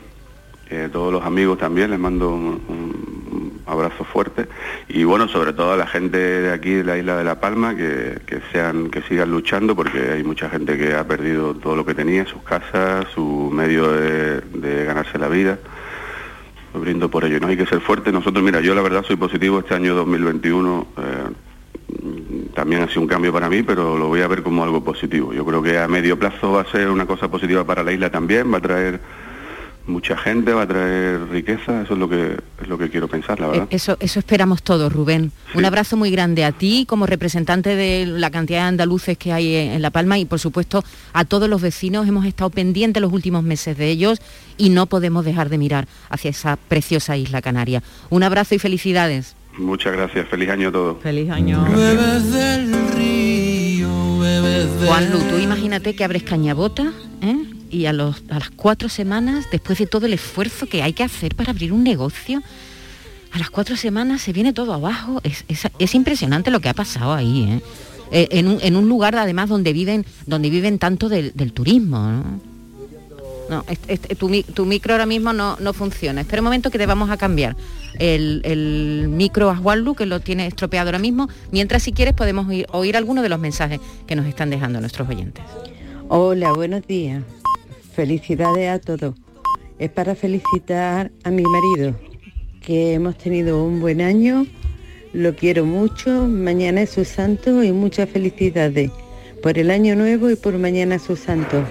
[0.70, 3.15] eh, todos los amigos también, les mando un,
[3.66, 4.46] abrazo fuerte
[4.88, 7.74] y bueno, sobre todo a la gente de aquí de la isla de La Palma
[7.74, 8.18] que,
[8.52, 12.24] sean, que sigan luchando porque hay mucha gente que ha perdido todo lo que tenía,
[12.26, 15.58] sus casas, su medio de, ganarse la vida.
[16.74, 18.12] Brindo por ello, no hay que ser fuerte.
[18.12, 20.86] Nosotros, mira, yo la verdad soy positivo este año 2021.
[20.98, 24.84] Eh, también ha sido un cambio para mí, pero lo voy a ver como algo
[24.84, 25.32] positivo.
[25.32, 28.10] Yo creo que a medio plazo va a ser una cosa positiva para la isla
[28.10, 29.00] también, va a traer
[29.86, 33.38] mucha gente, va a traer riqueza, eso es lo que es lo que quiero pensar,
[33.40, 33.68] la verdad.
[33.70, 35.32] Eh, eso, eso esperamos todos, Rubén.
[35.54, 39.54] Un abrazo muy grande a ti como representante de la cantidad de andaluces que hay
[39.54, 42.08] en La Palma y por supuesto a todos los vecinos.
[42.08, 44.20] Hemos estado pendientes los últimos meses de ellos
[44.56, 47.82] y no podemos dejar de mirar hacia esa preciosa isla canaria.
[48.10, 49.36] Un abrazo y felicidades.
[49.58, 51.02] Muchas gracias, feliz año a todos.
[51.02, 51.64] Feliz año.
[54.86, 57.55] Juan Lu, tú imagínate que abres cañabota, ¿eh?
[57.70, 61.02] Y a, los, a las cuatro semanas, después de todo el esfuerzo que hay que
[61.02, 62.42] hacer para abrir un negocio,
[63.32, 65.20] a las cuatro semanas se viene todo abajo.
[65.22, 67.62] Es, impresionante lo que ha pasado ahí, ¿eh?
[68.12, 72.22] Eh, en, un, lugar además donde viven, donde viven tanto del, turismo.
[73.50, 73.64] ¿no?
[74.54, 76.20] tu, micro ahora mismo no, no, funciona.
[76.20, 77.56] Espera un momento que te vamos a cambiar
[77.98, 81.28] el, micro a Juanlu, que lo tiene estropeado ahora mismo.
[81.50, 85.08] Mientras, si quieres, podemos oír, oír algunos de los mensajes que nos están dejando nuestros
[85.08, 85.44] oyentes.
[86.08, 87.22] Hola, buenos días.
[87.96, 89.14] Felicidades a todos.
[89.78, 91.98] Es para felicitar a mi marido,
[92.60, 94.46] que hemos tenido un buen año,
[95.14, 98.90] lo quiero mucho, mañana es su santo y muchas felicidades
[99.42, 101.64] por el año nuevo y por mañana su santo.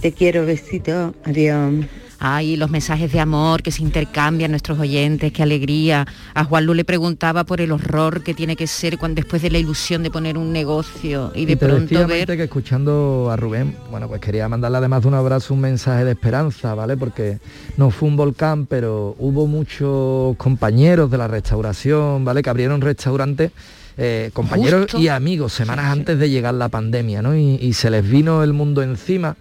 [0.00, 1.84] Te quiero, besito, adiós.
[2.18, 6.06] Ay, los mensajes de amor que se intercambian nuestros oyentes, qué alegría.
[6.34, 9.50] A Juan Lu le preguntaba por el horror que tiene que ser cuando después de
[9.50, 12.26] la ilusión de poner un negocio y de Y pronto ver...
[12.26, 16.12] Que escuchando a Rubén, bueno, pues quería mandarle además de un abrazo un mensaje de
[16.12, 16.96] esperanza, ¿vale?
[16.96, 17.38] Porque
[17.76, 22.42] no fue un volcán, pero hubo muchos compañeros de la restauración, ¿vale?
[22.42, 23.52] Que abrieron restaurantes.
[23.98, 24.98] eh, compañeros Justo.
[24.98, 27.34] y amigos semanas antes de llegar la pandemia, ¿no?
[27.34, 29.36] Y, y se les vino el mundo encima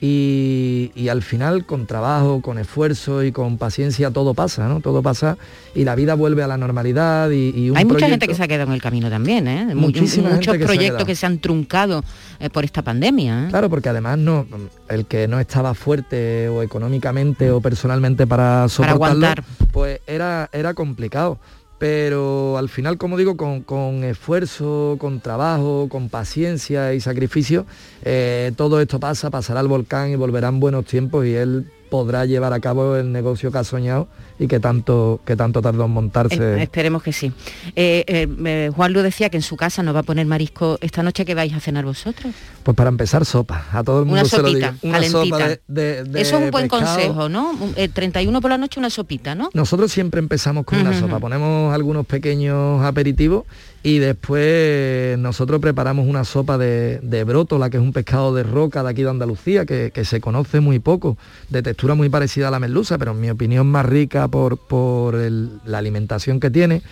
[0.00, 4.80] y, y al final con trabajo, con esfuerzo y con paciencia todo pasa, ¿no?
[4.80, 5.36] Todo pasa
[5.74, 8.42] y la vida vuelve a la normalidad y, y un Hay mucha gente que se
[8.42, 9.74] ha quedado en el camino también, ¿eh?
[9.74, 12.02] Mu- Muchísima Muchos gente se proyectos que se han truncado
[12.38, 13.44] eh, por esta pandemia.
[13.44, 13.50] ¿eh?
[13.50, 14.46] Claro, porque además no,
[14.88, 19.44] el que no estaba fuerte o económicamente o personalmente para soportarlo, aguantar.
[19.72, 21.38] pues era, era complicado.
[21.80, 27.64] Pero al final, como digo, con, con esfuerzo, con trabajo, con paciencia y sacrificio,
[28.02, 32.52] eh, todo esto pasa, pasará el volcán y volverán buenos tiempos y él podrá llevar
[32.52, 34.08] a cabo el negocio que ha soñado
[34.40, 36.36] y que tanto, que tanto tardó en montarse.
[36.56, 37.30] Eh, esperemos que sí.
[37.76, 40.78] Eh, eh, eh, Juan Lu decía que en su casa no va a poner marisco
[40.80, 42.34] esta noche que vais a cenar vosotros.
[42.64, 43.66] Pues para empezar, sopa.
[43.72, 44.78] A todo el mundo Una se lo sopita, digo.
[44.88, 45.22] Una calentita.
[45.36, 46.94] sopa de, de- de Eso es un buen pescado.
[46.96, 47.52] consejo, ¿no?
[47.76, 49.50] El 31 por la noche una sopita, ¿no?
[49.54, 53.44] Nosotros siempre empezamos con una sopa, ponemos algunos pequeños aperitivos
[53.82, 58.82] y después nosotros preparamos una sopa de, de brótola, que es un pescado de roca
[58.82, 61.16] de aquí de Andalucía, que, que se conoce muy poco,
[61.48, 65.14] de textura muy parecida a la merluza, pero en mi opinión más rica por, por
[65.16, 66.82] el- la alimentación que tiene.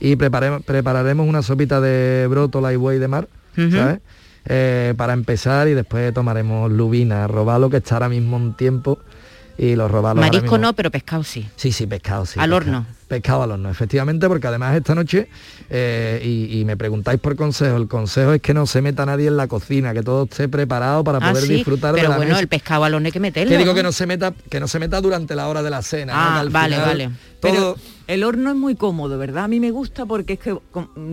[0.00, 3.28] Y prepararemos una sopita de brótola y buey de mar.
[4.50, 8.98] Eh, para empezar y después tomaremos lubina, robalo que está ahora mismo un tiempo
[9.58, 11.46] y los robalos Marisco no, pero pescado sí.
[11.56, 12.38] Sí, sí, pescado, sí.
[12.38, 12.56] Al pescado.
[12.56, 12.86] horno.
[13.08, 15.28] Pescado al horno, efectivamente, porque además esta noche,
[15.70, 19.28] eh, y, y me preguntáis por consejo, el consejo es que no se meta nadie
[19.28, 22.16] en la cocina, que todo esté preparado para Ah, poder sí, disfrutar pero de la
[22.16, 22.40] bueno, mesa.
[22.40, 23.50] el pescado al horno hay que meterlo.
[23.50, 23.74] Que digo ¿no?
[23.76, 26.12] que no se meta, que no se meta durante la hora de la cena.
[26.14, 27.10] Ah, vale, final vale.
[27.40, 27.76] Pero
[28.08, 29.44] el horno es muy cómodo, ¿verdad?
[29.44, 30.56] A mí me gusta porque es que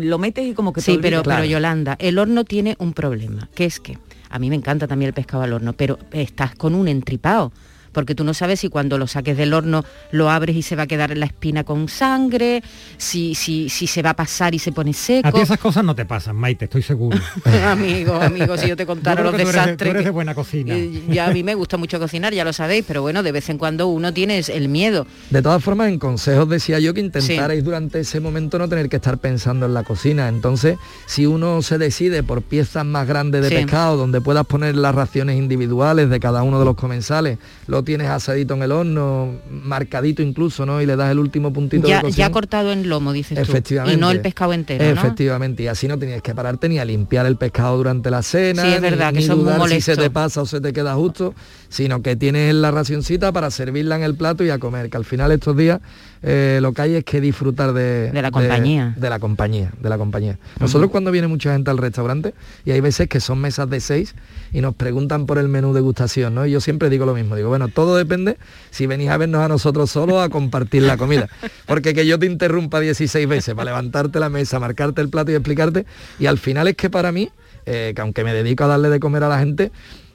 [0.01, 1.37] lo metes y como que te Sí, pero, olvidas.
[1.37, 3.97] pero Yolanda, el horno tiene un problema, que es que
[4.29, 7.53] a mí me encanta también el pescado al horno, pero estás con un entripado.
[7.95, 10.83] Porque tú no sabes si cuando lo saques del horno lo abres y se va
[10.83, 12.61] a quedar en la espina con sangre,
[12.97, 15.27] si, si, si se va a pasar y se pone seco.
[15.27, 17.17] A ti esas cosas no te pasan, Maite, estoy seguro.
[17.65, 19.77] amigo, amigo, si yo te contara Yo los tú eres desastres.
[19.77, 20.75] tú eres de buena cocina.
[20.75, 23.49] Eh, Ya a mí me gusta mucho cocinar, ya lo sabéis, pero bueno, de vez
[23.49, 25.07] en cuando uno tiene el miedo.
[25.29, 28.97] De todas formas, en consejos decía yo que intentarais durante ese momento no tener que
[28.97, 30.27] estar pensando en la cocina.
[30.27, 33.55] Entonces, si uno se decide por piezas más grandes de Sí.
[33.55, 38.07] pescado, donde puedas poner las raciones individuales de cada uno de los comensales, lo tienes
[38.09, 40.81] asadito en el horno, marcadito incluso, ¿no?
[40.81, 42.27] Y le das el último puntito Ya, de cocción.
[42.27, 43.41] ya cortado en lomo, dices tú.
[43.41, 43.97] Efectivamente.
[43.97, 44.91] Y no el pescado entero, ¿no?
[44.91, 48.63] Efectivamente, y así no tenías que pararte ni a limpiar el pescado durante la cena,
[48.63, 50.59] Sí, es ni- verdad, que ni es muy dudar si se te pasa o se
[50.59, 51.33] te queda justo,
[51.69, 55.05] sino que tienes la racioncita para servirla en el plato y a comer, que al
[55.05, 55.79] final estos días
[56.21, 58.93] eh, lo que hay es que disfrutar de, De la compañía.
[58.97, 60.37] De, la compañía, de la compañía.
[60.59, 62.33] Nosotros cuando viene mucha gente al restaurante,
[62.65, 64.15] y hay veces que son mesas de seis
[64.51, 66.45] y nos preguntan por el menú degustación, ¿no?
[66.45, 68.37] Y yo siempre digo lo mismo, digo, bueno, todo depende
[68.71, 71.27] si venís a vernos a nosotros solos a compartir la comida.
[71.65, 75.35] Porque que yo te interrumpa 16 veces para levantarte la mesa, marcarte el plato y
[75.35, 75.85] explicarte,
[76.19, 77.29] y al final es que para mí,
[77.65, 79.71] eh, que aunque me dedico a darle de comer a la gente,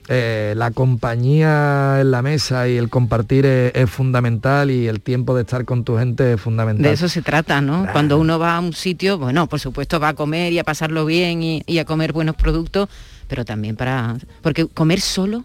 [0.07, 5.35] eh, la compañía en la mesa y el compartir es, es fundamental y el tiempo
[5.35, 6.83] de estar con tu gente es fundamental.
[6.83, 7.87] De eso se trata, ¿no?
[7.91, 11.05] Cuando uno va a un sitio, bueno, por supuesto va a comer y a pasarlo
[11.05, 12.89] bien y, y a comer buenos productos,
[13.27, 14.17] pero también para...
[14.41, 15.43] Porque comer solo,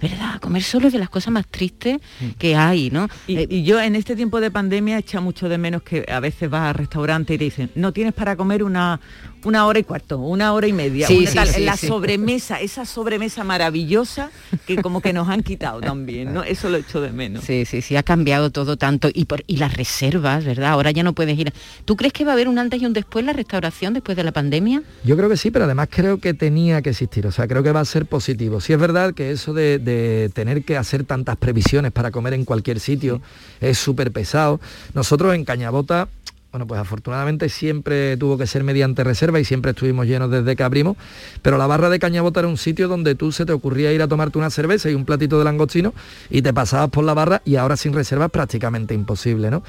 [0.00, 0.38] ¿verdad?
[0.40, 1.98] Comer solo es de las cosas más tristes
[2.38, 3.08] que hay, ¿no?
[3.26, 6.20] Y, Eh, y yo en este tiempo de pandemia echa mucho de menos que a
[6.20, 9.00] veces vas al restaurante y te dicen, no tienes para comer una,
[9.44, 11.06] una hora y cuarto, una hora y media.
[11.06, 11.48] Sí, una sí, tal".
[11.48, 11.86] sí, la sí.
[11.88, 14.30] sobremesa, esa sobremesa maravillosa
[14.66, 16.42] que como que nos han quitado también, ¿no?
[16.44, 17.44] Eso lo echo de menos.
[17.44, 19.08] Sí, sí, sí, ha cambiado todo tanto.
[19.12, 20.70] Y, por, y las reservas, ¿verdad?
[20.70, 21.52] Ahora ya no puedes ir.
[21.84, 24.24] ¿Tú crees que va a haber un antes y un después la restauración después de
[24.24, 24.82] la pandemia?
[25.04, 27.72] Yo creo que sí, pero además creo que tenía que existir, o sea, creo que
[27.72, 28.60] va a ser positivo.
[28.60, 29.87] Sí es verdad que eso de, de
[30.32, 33.20] tener que hacer tantas previsiones para comer en cualquier sitio
[33.60, 34.60] es súper pesado.
[34.94, 36.08] Nosotros en Cañabota,
[36.50, 40.62] bueno, pues afortunadamente siempre tuvo que ser mediante reserva y siempre estuvimos llenos desde que
[40.62, 40.96] abrimos,
[41.42, 44.08] pero la barra de Cañabota era un sitio donde tú se te ocurría ir a
[44.08, 45.92] tomarte una cerveza y un platito de langostino
[46.30, 49.62] y te pasabas por la barra y ahora sin reserva es prácticamente imposible, ¿no?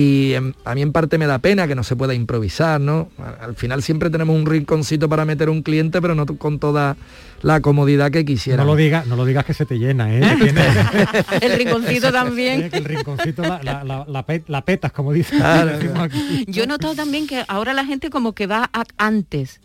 [0.00, 0.34] Y
[0.64, 3.10] a mí en parte me da pena que no se pueda improvisar, ¿no?
[3.18, 6.96] Al al final siempre tenemos un rinconcito para meter un cliente, pero no con toda
[7.42, 8.62] la comodidad que quisiera.
[8.64, 10.22] No lo digas, no lo digas que se te llena, ¿eh?
[11.42, 12.70] El rinconcito también.
[12.70, 15.36] que el rinconcito la, la- la- la pe- la petas, como dice.
[15.36, 16.44] Claro, aquí.
[16.48, 19.60] Yo he notado también que ahora la gente como que va a- antes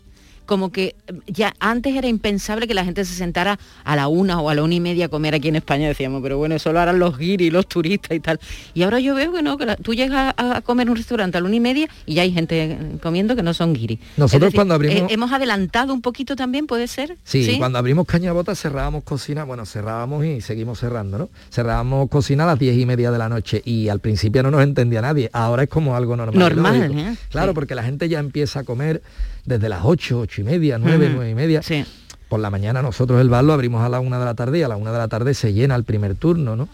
[0.46, 0.94] como que
[1.26, 4.62] ya antes era impensable que la gente se sentara a la una o a la
[4.62, 7.18] una y media a comer aquí en España, decíamos, pero bueno, eso lo harán los
[7.18, 8.40] guiris, los turistas y tal.
[8.74, 11.40] Y ahora yo veo que no, que tú llegas a, comer en un restaurante a
[11.40, 13.98] la una y media y ya hay gente comiendo que no son guiris.
[14.16, 15.10] Nosotros cuando abrimos...
[15.10, 17.16] Eh, hemos adelantado un poquito también, ¿puede ser?
[17.24, 21.28] Sí, cuando abrimos Cañabota cerrábamos cocina, bueno, cerrábamos y seguimos cerrando, ¿no?
[21.50, 24.62] Cerrábamos cocina a las diez y media de la noche y al principio no nos
[24.62, 26.38] entendía nadie, ahora es como algo normal.
[26.38, 27.16] Normal, ¿eh?
[27.30, 29.02] Claro, porque la gente ya empieza a comer
[29.46, 31.62] desde las 8, 8 y media, 9, 9 y media.
[31.62, 31.84] Sí.
[32.28, 34.62] Por la mañana nosotros el bar lo abrimos a la una de la tarde y
[34.62, 36.68] a la una de la tarde se llena el primer turno, ¿no?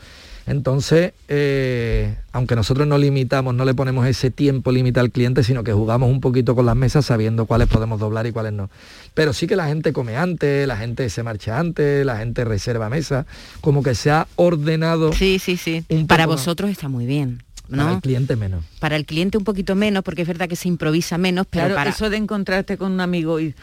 [0.46, 5.62] Entonces, eh, aunque nosotros no limitamos, no le ponemos ese tiempo límite al cliente, sino
[5.62, 8.68] que jugamos un poquito con las mesas sabiendo cuáles podemos doblar y cuáles no.
[9.14, 12.88] Pero sí que la gente come antes, la gente se marcha antes, la gente reserva
[12.88, 13.24] mesa,
[13.60, 15.12] como que se ha ordenado.
[15.12, 15.84] Sí, sí, sí.
[16.08, 17.42] Para vosotros está muy bien.
[17.76, 18.64] Para el cliente menos.
[18.78, 21.74] Para el cliente un poquito menos, porque es verdad que se improvisa menos, pero claro,
[21.74, 21.90] para...
[21.90, 23.54] eso de encontrarte con un amigo y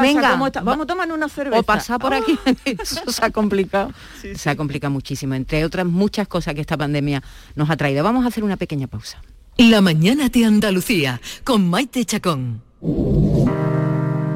[0.00, 1.60] venga, vamos a tomar una cerveza.
[1.60, 2.52] O pasar por aquí, ah.
[2.64, 3.92] eso se ha complicado.
[4.34, 7.22] se ha complicado muchísimo, entre otras muchas cosas que esta pandemia
[7.54, 8.04] nos ha traído.
[8.04, 9.22] Vamos a hacer una pequeña pausa.
[9.56, 12.62] La mañana de Andalucía, con Maite Chacón.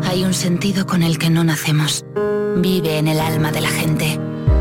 [0.04, 2.04] Hay un sentido con el que no nacemos.
[2.58, 4.20] Vive en el alma de la gente.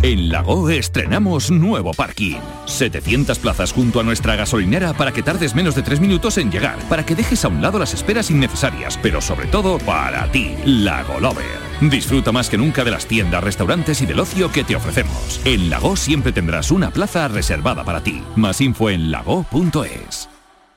[0.00, 2.38] En Lago estrenamos nuevo parking.
[2.66, 6.78] 700 plazas junto a nuestra gasolinera para que tardes menos de 3 minutos en llegar,
[6.88, 11.20] para que dejes a un lado las esperas innecesarias, pero sobre todo para ti, Lago
[11.20, 11.60] Lover.
[11.80, 15.40] Disfruta más que nunca de las tiendas, restaurantes y del ocio que te ofrecemos.
[15.44, 18.22] En Lago siempre tendrás una plaza reservada para ti.
[18.34, 20.31] Más info en lago.es.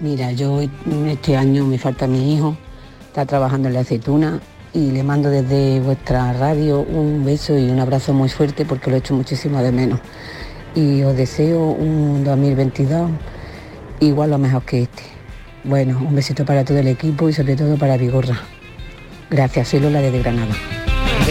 [0.00, 2.56] Mira, yo este año me falta mi hijo,
[3.06, 4.40] está trabajando en la aceituna
[4.72, 8.96] y le mando desde vuestra radio un beso y un abrazo muy fuerte porque lo
[8.96, 10.00] he hecho muchísimo de menos.
[10.74, 13.10] Y os deseo un 2022
[14.00, 15.02] igual o mejor que este.
[15.64, 18.40] Bueno, un besito para todo el equipo y sobre todo para Vigorra.
[19.28, 20.54] Gracias, soy Lola desde Granada.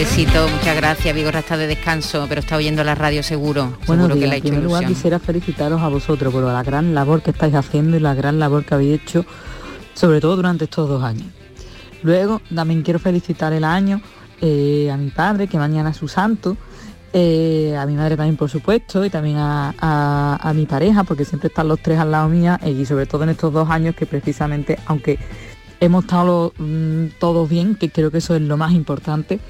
[0.00, 1.14] Besito, muchas gracias.
[1.14, 3.76] Vigorra está de descanso, pero está oyendo la radio seguro.
[3.86, 4.94] Bueno, seguro que en primer lugar ilusión.
[4.94, 8.64] quisiera felicitaros a vosotros por la gran labor que estáis haciendo y la gran labor
[8.64, 9.26] que habéis hecho,
[9.92, 11.26] sobre todo durante estos dos años.
[12.02, 14.00] Luego también quiero felicitar el año
[14.40, 16.56] eh, a mi padre, que mañana es su santo,
[17.12, 21.26] eh, a mi madre también por supuesto, y también a, a- a mi pareja, porque
[21.26, 23.94] siempre están los tres al lado mía, eh, y sobre todo en estos dos años
[23.94, 25.18] que precisamente, aunque
[25.78, 29.40] hemos estado mm, todos bien, que creo que eso es lo más importante,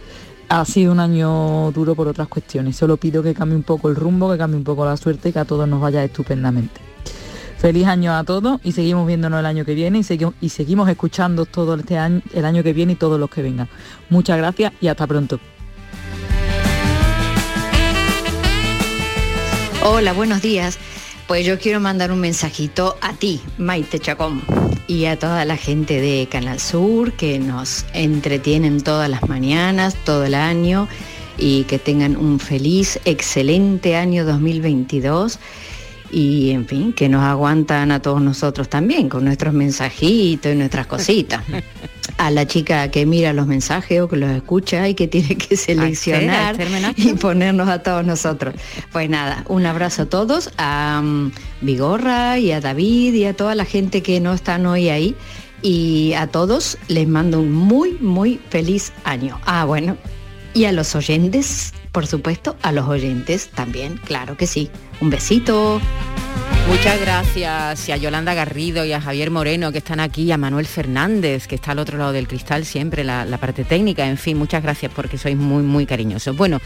[0.51, 2.75] ha sido un año duro por otras cuestiones.
[2.77, 5.33] Solo pido que cambie un poco el rumbo, que cambie un poco la suerte y
[5.33, 6.81] que a todos nos vaya estupendamente.
[7.59, 10.01] Feliz año a todos y seguimos viéndonos el año que viene
[10.41, 13.69] y seguimos, escuchando todo este año, el año que viene y todos los que vengan.
[14.09, 15.39] Muchas gracias y hasta pronto.
[19.85, 20.79] Hola, buenos días.
[21.31, 24.43] Pues yo quiero mandar un mensajito a ti, Maite Chacón,
[24.89, 30.25] y a toda la gente de Canal Sur que nos entretienen todas las mañanas, todo
[30.25, 30.89] el año,
[31.39, 35.39] y que tengan un feliz, excelente año 2022.
[36.13, 40.87] Y en fin, que nos aguantan a todos nosotros también con nuestros mensajitos y nuestras
[40.87, 41.45] cositas.
[42.17, 45.57] A la chica que mira los mensajes o que los escucha y que tiene que
[45.57, 46.57] seleccionar
[46.97, 48.55] y ponernos a todos nosotros.
[48.93, 51.33] Pues nada, un abrazo a todos, a mm,
[51.63, 55.17] Vigorra y a David y a toda la gente que no están hoy ahí.
[55.63, 59.41] Y a todos les mando un muy, muy feliz año.
[59.47, 59.97] Ah, bueno.
[60.53, 64.69] Y a los oyentes, por supuesto, a los oyentes también, claro que sí.
[65.01, 65.81] Un besito.
[66.69, 70.67] Muchas gracias y a Yolanda Garrido y a Javier Moreno que están aquí, a Manuel
[70.67, 74.37] Fernández que está al otro lado del cristal siempre, la, la parte técnica, en fin,
[74.37, 76.37] muchas gracias porque sois muy, muy cariñosos.
[76.37, 76.61] Bueno,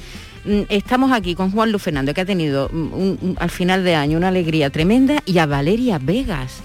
[0.45, 4.19] mm, estamos aquí con Juan Luis Fernando que ha tenido mm, al final de año
[4.19, 6.61] una alegría tremenda y a Valeria Vegas,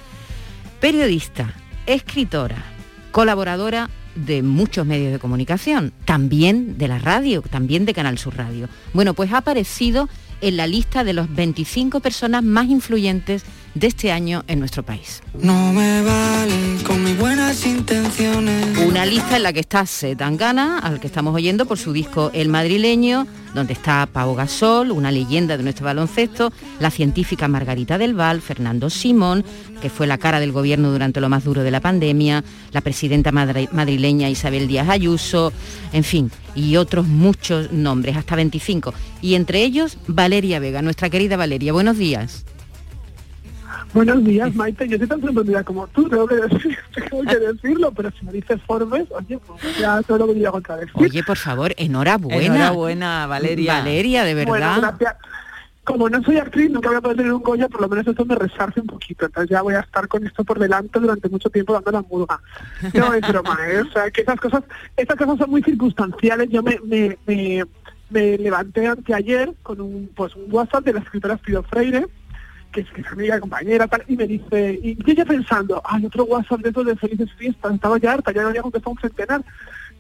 [0.82, 1.54] periodista,
[1.86, 2.64] escritora,
[3.12, 8.68] colaboradora de muchos medios de comunicación, también de la radio, también de Canal Sur Radio.
[8.94, 10.10] Bueno, pues ha aparecido
[10.42, 13.44] en la lista de los 25 personas más influyentes
[13.76, 15.22] de este año en nuestro país.
[15.42, 18.78] No me valen con mis buenas intenciones.
[18.80, 22.50] Una lista en la que está Zetangana, al que estamos oyendo por su disco El
[22.50, 28.42] Madrileño, donde está Pau Gasol, una leyenda de nuestro baloncesto, la científica Margarita del Val,
[28.42, 29.44] Fernando Simón,
[29.82, 33.32] que fue la cara del gobierno durante lo más duro de la pandemia, la presidenta
[33.32, 35.52] madri- madrileña Isabel Díaz Ayuso,
[35.94, 38.94] en fin, y otros muchos nombres, hasta 25.
[39.22, 41.74] Y entre ellos Valeria Vega, nuestra querida Valeria.
[41.74, 42.46] Buenos días.
[43.94, 44.88] Buenos días, Maite.
[44.88, 46.78] Yo estoy tan sorprendida como tú, tengo que, decir-
[47.10, 50.52] tengo que decirlo, pero si me dices Forbes, oye, pues ya todo lo que digo
[50.54, 50.90] otra vez.
[50.94, 52.44] Oye, por favor, enhorabuena.
[52.46, 53.74] Enhorabuena, Valeria.
[53.80, 54.50] Valeria, de verdad.
[54.50, 55.16] Bueno, gracias.
[55.84, 58.24] Como no soy actriz, nunca voy a poder tener un Goya, por lo menos esto
[58.24, 59.26] me resarce un poquito.
[59.26, 62.40] Entonces ya voy a estar con esto por delante durante mucho tiempo dando la murga.
[62.94, 63.82] No es broma, ¿eh?
[63.82, 64.62] O sea, que esas cosas,
[64.96, 66.48] estas cosas son muy circunstanciales.
[66.52, 67.64] Yo me, me, me,
[68.12, 72.06] me levanté anteayer con un, pues, un WhatsApp de la escritora Fido Freire,
[72.72, 76.06] que es, que es amiga, compañera, tal, y me dice, y yo ya pensando, hay
[76.06, 79.00] otro WhatsApp de esos de felices fiestas, estaba ya harta, ya no había contestado un
[79.02, 79.44] centenar.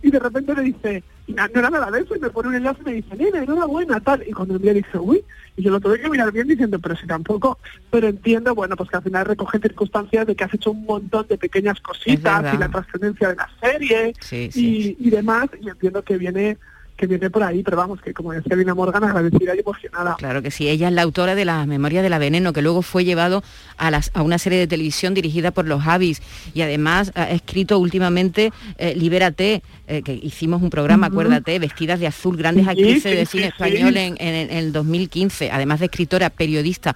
[0.01, 2.55] Y de repente me dice, na- no era nada de eso, y me pone un
[2.55, 4.23] enlace y me dice, nena, enhorabuena, tal.
[4.25, 5.21] Y cuando envié dice, uy,
[5.57, 7.57] y yo lo tuve que mirar bien diciendo, pero si tampoco,
[7.91, 11.27] pero entiendo, bueno, pues que al final recoge circunstancias de que has hecho un montón
[11.27, 14.95] de pequeñas cositas y la trascendencia de la serie Sí, sí.
[14.99, 16.57] y, y demás, y entiendo que viene
[16.99, 20.15] que viene por ahí, pero vamos, que como decía Lina Morgan, agradecida y emocionada.
[20.17, 22.81] Claro que sí, ella es la autora de las Memorias de la Veneno, que luego
[22.81, 23.41] fue llevado
[23.77, 26.21] a, las- a una serie de televisión dirigida por los Javis
[26.53, 32.07] y además ha escrito últimamente eh, Libérate, eh, que hicimos un programa, acuérdate, vestidas de
[32.07, 33.49] azul, grandes Sí, actrices sí, de cine sí.
[33.49, 36.95] español en, en- en el 2015, además de escritora, periodista.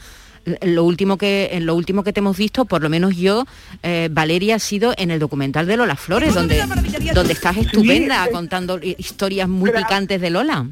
[0.61, 3.45] Lo último que en lo último que te hemos visto, por lo menos yo,
[3.81, 6.61] eh, Valeria ha sido en el documental de Lola Flores, donde,
[7.13, 10.67] donde estás estupenda contando hi- historias muy picantes de Lola.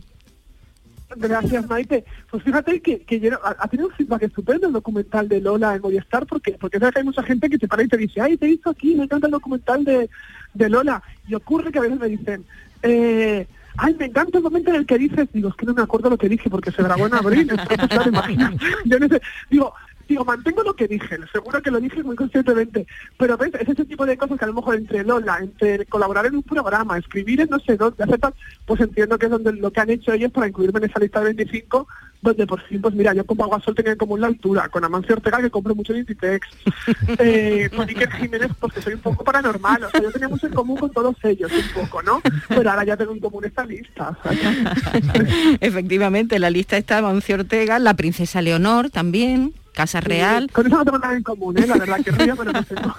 [1.16, 2.06] Gracias, Maite.
[2.30, 5.82] Pues fíjate que, que yo- ha, tenido un feedback estupendo el documental de Lola en
[5.82, 8.38] Movistar, porque porque sabes que hay mucha gente que te para y te dice, ay,
[8.38, 10.10] te he visto aquí, me encanta el documental de,
[10.54, 11.04] de Lola.
[11.28, 12.46] Y ocurre que a veces me dicen,
[12.84, 13.46] eh,
[13.78, 16.10] ay, me encanta el momento en el que dices, digo, es que no me acuerdo
[16.10, 18.54] lo que dije porque se grabó en abril, entonces claro, imagina.
[18.86, 19.74] Yo no sé, digo,
[20.12, 22.86] digo, mantengo lo que dije, seguro que lo dije muy conscientemente,
[23.18, 26.26] pero ves, es ese tipo de cosas que a lo mejor entre Lola, entre colaborar
[26.26, 28.34] en un programa, escribir en no sé dónde, hacer tal,
[28.66, 31.20] pues entiendo que es donde lo que han hecho ellos para incluirme en esa lista
[31.20, 31.88] de 25,
[32.22, 35.16] donde por fin, pues mira, yo como Aguasol tenía en común la altura, con Amancio
[35.16, 36.48] Ortega que compré mucho en Inditex,
[37.20, 40.54] eh, con Iker Jiménez porque soy un poco paranormal, o sea, yo tenía mucho en
[40.54, 42.22] común con todos ellos, un poco, ¿no?
[42.50, 44.18] Pero ahora ya tengo en común esta lista,
[45.62, 50.50] Efectivamente, en la lista está Mancio Ortega, la princesa Leonor también, Casa Real.
[50.52, 51.66] Con eso no tengo nada en común, ¿eh?
[51.66, 52.94] La verdad que río, pero no tengo.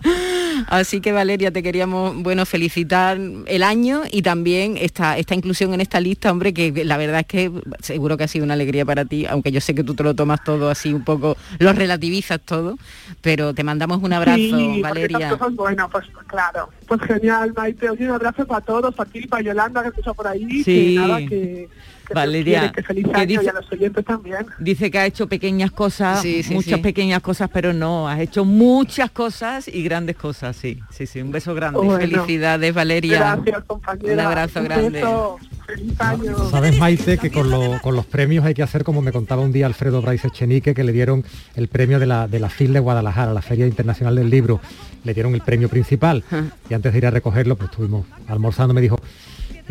[0.66, 5.80] Así que Valeria, te queríamos bueno felicitar el año y también esta, esta inclusión en
[5.80, 9.04] esta lista, hombre, que la verdad es que seguro que ha sido una alegría para
[9.04, 12.40] ti, aunque yo sé que tú te lo tomas todo así un poco, lo relativizas
[12.40, 12.76] todo,
[13.20, 15.18] pero te mandamos un abrazo, Sí, Valeria.
[15.18, 16.70] estas cosas, bueno, pues claro.
[16.86, 17.88] Pues genial, Maite.
[17.90, 20.64] Oye, un abrazo para todos, para ti, para Yolanda, que escucha por ahí.
[20.64, 20.64] Sí.
[20.64, 21.68] Que nada, que,
[22.10, 24.46] que Valeria, que feliz que año dice- y a los oyentes también.
[24.58, 26.82] Dice que ha hecho pequeñas cosas, Sí, sí, muchas sí.
[26.82, 31.30] pequeñas cosas, pero no, has hecho muchas cosas y grandes cosas, sí, sí, sí, un
[31.32, 31.78] beso grande.
[31.80, 31.98] Bueno.
[31.98, 33.18] Felicidades, Valeria.
[33.36, 34.12] Gracias, compañera.
[34.14, 34.90] Un abrazo Un grande.
[34.90, 35.38] beso.
[35.66, 36.50] Feliz año.
[36.50, 39.52] Sabes, Maite, que con, lo- con los premios hay que hacer como me contaba un
[39.52, 42.80] día Alfredo Bryce Echenique, que le dieron el premio de la, de la FIL de
[42.80, 44.60] Guadalajara, la Feria Internacional del Libro.
[45.04, 46.24] Le dieron el premio principal.
[46.68, 49.00] Y antes de ir a recogerlo, pues estuvimos almorzando, me dijo,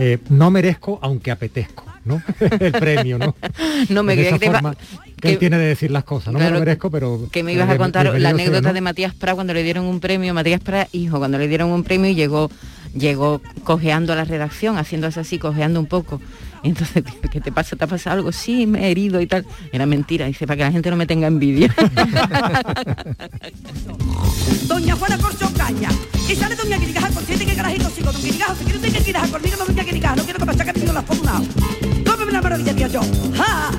[0.02, 2.22] eh, no merezco, aunque apetezco, ¿no?
[2.60, 3.36] el premio, ¿no?
[3.90, 4.80] No me Es esa que forma que,
[5.22, 6.32] que- él tiene de decir las cosas.
[6.34, 7.28] No me lo merezco, pero...
[7.32, 8.74] que me ibas a contar la sea, anécdota ¿no?
[8.74, 11.84] de Matías Prat cuando le dieron un premio, Matías Prat, hijo, cuando le dieron un
[11.84, 12.50] premio y llegó,
[12.96, 16.22] llegó cojeando a la redacción, haciéndose así, cojeando un poco.
[16.64, 17.76] Entonces, ¿qué te pasa?
[17.76, 18.32] ¿Te ha pasado algo?
[18.32, 19.46] Sí, me he herido y tal.
[19.72, 21.74] Era mentira, dice, para que la gente no me tenga envidia.
[24.68, 25.90] Doña Juana Corcho Caña.
[26.30, 28.12] Y sale Doña Guirigaja con siete que carajito sigo.
[28.12, 30.16] Don Guirigajo, si quiere Doña Guirigaja conmigo, no Doña Guirigaja.
[30.16, 31.48] No quiero que pasa que pido las por un.
[32.04, 33.02] Cómeme la maravilla, tía yo.
[33.36, 33.72] ¡Ja!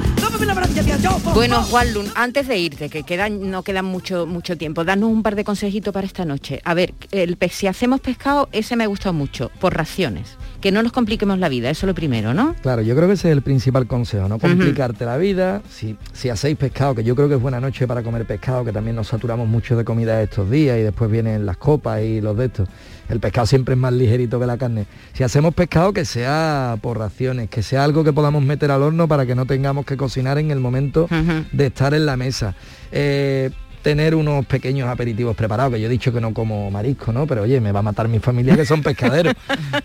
[1.35, 1.63] Bueno.
[1.63, 5.37] Juan Lun, antes de irte, que quedan, no quedan mucho, mucho tiempo, danos un par
[5.37, 6.61] de consejitos para esta noche.
[6.65, 10.37] A ver, el, pe- si hacemos pescado, ese me ha gustado mucho, por raciones.
[10.61, 12.55] Que no nos compliquemos la vida, eso es lo primero, ¿no?
[12.63, 15.63] Claro, yo creo que ese es el principal consejo, no complicarte la vida.
[15.71, 18.73] Si, si hacéis pescado, que yo creo que es buena noche para comer pescado, que
[18.73, 22.37] también nos saturamos mucho de comida estos días y después vienen las copas y los
[22.37, 22.69] de estos.
[23.11, 24.87] El pescado siempre es más ligerito que la carne.
[25.13, 29.09] Si hacemos pescado, que sea por raciones, que sea algo que podamos meter al horno
[29.09, 31.09] para que no tengamos que cocinar en el momento
[31.53, 32.55] de estar en la mesa.
[32.93, 33.51] Eh,
[33.83, 37.27] tener unos pequeños aperitivos preparados, que yo he dicho que no como marisco, ¿no?
[37.27, 39.35] Pero oye, me va a matar mi familia que son pescaderos.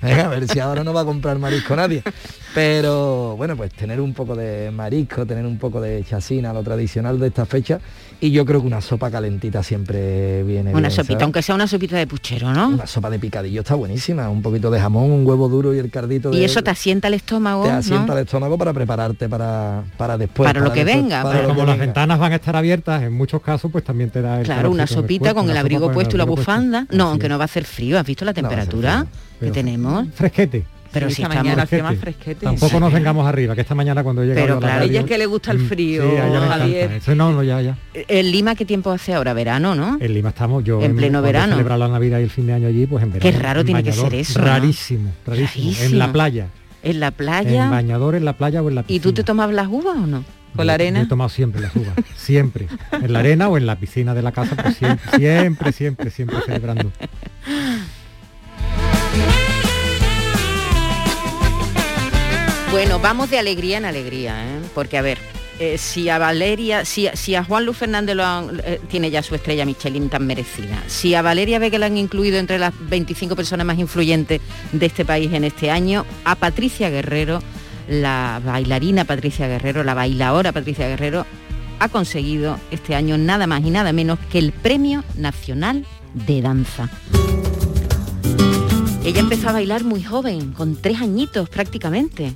[0.02, 2.04] Venga, a ver si ahora no va a comprar marisco nadie.
[2.54, 7.20] Pero bueno, pues tener un poco de marisco, tener un poco de chacina, lo tradicional
[7.20, 7.80] de esta fecha.
[8.22, 11.24] Y yo creo que una sopa calentita siempre viene Una bien, sopita, ¿sabes?
[11.24, 12.70] aunque sea una sopita de puchero, ¿no?
[12.70, 15.92] Una sopa de picadillo está buenísima, un poquito de jamón, un huevo duro y el
[15.92, 16.38] cardito de...
[16.38, 18.20] Y eso te asienta el estómago, te asienta ¿no?
[18.20, 20.48] el estómago para prepararte para, para después.
[20.48, 21.86] Para lo que después- venga, para pero- lo que Como las venga.
[21.88, 24.84] ventanas van a estar abiertas, en muchos casos, pues también te da el Claro, una
[24.84, 26.42] en sopita cuerpo, con una el abrigo con el puesto y la puesto.
[26.42, 26.86] bufanda.
[26.92, 27.98] No, aunque no va a hacer frío.
[27.98, 29.06] ¿Has visto la temperatura
[29.40, 30.08] que tenemos?
[30.14, 30.66] Fresquete.
[30.92, 32.46] Pero Sí, si esta mañana hacía más fresquete.
[32.46, 35.26] Tampoco nos vengamos arriba, que esta mañana cuando llega Pero claro, ella es que le
[35.26, 36.40] gusta el frío, Sí, a ella.
[36.48, 36.92] Javier.
[36.94, 37.78] Eso no, no, ya, ya.
[37.94, 39.34] ¿En Lima qué tiempo hace ahora?
[39.34, 39.98] Verano, ¿no?
[40.00, 41.54] En Lima estamos, yo En pleno verano.
[41.56, 43.30] celebrar la Navidad y el fin de año allí, pues en verano.
[43.30, 44.46] Qué raro en tiene que ser eso, ¿no?
[44.46, 46.48] Rarísimo, rarísimo, En la playa.
[46.82, 47.70] En la En playa.
[47.70, 48.96] bañador, en la playa o en la piscina.
[48.96, 50.24] ¿Y tú te tomas las uvas o no?
[50.56, 51.02] ¿Con la Yo- yo arena?
[51.02, 52.68] He tomado siempre las uvas, siempre.
[52.92, 56.38] En la arena o en la piscina de la casa, pues siempre, siempre, siempre, siempre
[56.46, 56.92] celebrando.
[62.72, 64.60] Bueno, vamos de alegría en alegría, ¿eh?
[64.74, 65.18] porque a ver,
[65.60, 69.24] eh, si a Valeria, si, si a Juan Luis Fernández lo han- eh, tiene ya
[69.24, 72.74] su estrella Michelin tan merecida, si a Valeria ve que la han incluido entre las
[72.90, 74.42] 25 personas más influyentes
[74.74, 77.40] de este país en este año, a Patricia Guerrero,
[77.88, 81.26] la bailarina Patricia Guerrero, la bailadora Patricia Guerrero,
[81.80, 86.90] ha conseguido este año nada más y nada menos que el Premio Nacional de Danza.
[89.04, 92.36] Ella empezó a bailar muy joven, con tres añitos prácticamente.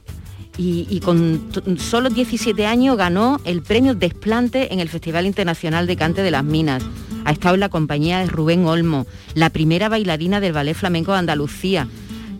[0.61, 6.21] Y, con solo 17 años ganó el premio Desplante en el Festival Internacional de Cante
[6.21, 6.83] de las Minas.
[7.23, 11.19] Ha estado en la compañía de Rubén Olmo, la primera bailarina del Ballet Flamenco de
[11.19, 11.87] Andalucía,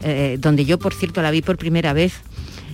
[0.03, 2.21] eh, donde yo, por cierto, la vi por primera vez.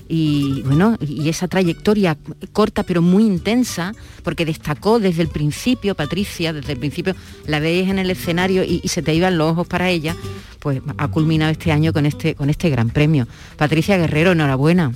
[0.07, 2.17] Y bueno, y esa trayectoria
[2.53, 3.93] corta pero muy intensa,
[4.23, 7.15] porque destacó desde el principio, Patricia, desde el principio
[7.47, 10.15] la veis en el escenario y, y se te iban los ojos para ella,
[10.59, 13.27] pues ha culminado este año con este, con este gran premio.
[13.57, 14.91] Patricia Guerrero, enhorabuena.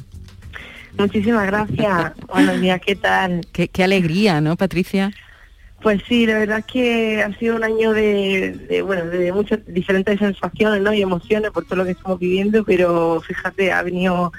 [0.97, 2.13] Muchísimas gracias.
[2.27, 3.41] Buenos días, ¿qué tal?
[3.51, 5.11] Qué, qué alegría, ¿no, Patricia?
[5.81, 9.59] Pues sí, la verdad es que ha sido un año de, de, bueno, de muchas
[9.65, 10.93] diferentes sensaciones ¿no?
[10.93, 14.33] y emociones por todo lo que estamos viviendo, pero fíjate, ha venido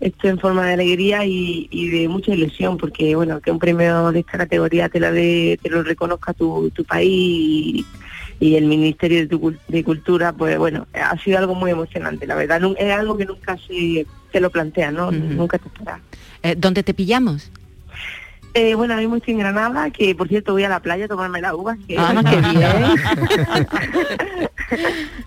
[0.00, 4.12] esto en forma de alegría y, y de mucha ilusión, porque bueno, que un premio
[4.12, 7.86] de esta categoría te, la de, te lo reconozca tu, tu país y,
[8.38, 12.34] y el Ministerio de, tu de Cultura, pues bueno, ha sido algo muy emocionante, la
[12.34, 15.10] verdad, es algo que nunca se, se lo plantea, ¿no?
[15.10, 16.00] Nunca te esperas.
[16.42, 17.50] Eh, ¿Dónde te pillamos?
[18.58, 21.08] Eh, bueno, ahora mismo estoy en Granada, que por cierto voy a la playa a
[21.08, 21.76] tomarme la uva.
[21.86, 21.94] Que...
[21.98, 22.84] Ah, qué bien.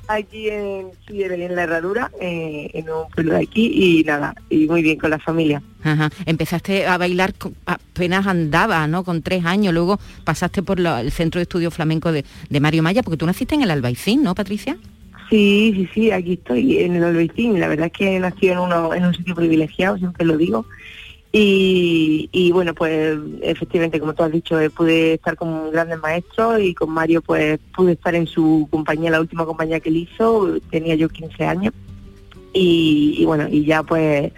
[0.07, 4.65] aquí en, sí, en la herradura, eh, en un pueblo de aquí, y nada, y
[4.67, 5.61] muy bien con la familia.
[5.83, 6.09] Ajá.
[6.25, 7.33] Empezaste a bailar,
[7.67, 9.03] apenas andaba, ¿no?
[9.03, 12.81] Con tres años, luego pasaste por la- el Centro de Estudio Flamenco de, de Mario
[12.83, 14.75] Maya, porque tú naciste en el Albaicín, ¿no, Patricia?
[15.29, 17.59] Sí, sí, sí, aquí estoy en el Albaicín.
[17.59, 20.65] La verdad es que nací en, uno, en un sitio privilegiado, siempre lo digo.
[21.31, 26.59] Y, y bueno, pues efectivamente, como tú has dicho, eh, pude estar con grandes maestros
[26.59, 30.57] y con Mario pues pude estar en su compañía, la última compañía que él hizo,
[30.71, 31.73] tenía yo 15 años.
[32.51, 34.31] Y, y bueno, y ya pues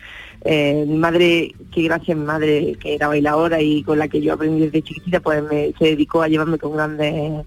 [0.43, 4.33] eh, mi madre, que gracias mi madre, que era bailadora y con la que yo
[4.33, 7.45] aprendí desde chiquitita, pues me, se dedicó a llevarme con grandes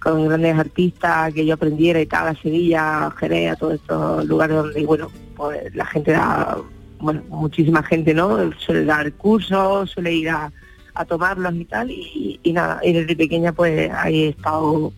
[0.00, 4.24] con grandes artistas que yo aprendiera y tal, a Sevilla, a Jerez, a todos estos
[4.26, 6.58] lugares donde, bueno, pues la gente da,
[7.00, 8.50] bueno, muchísima gente, ¿no?
[8.58, 10.52] Suele dar cursos, suele ir a,
[10.94, 14.92] a tomarlos y tal, y, nada, y desde pequeña pues ahí he estado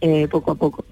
[0.00, 0.84] eh, poco a poco.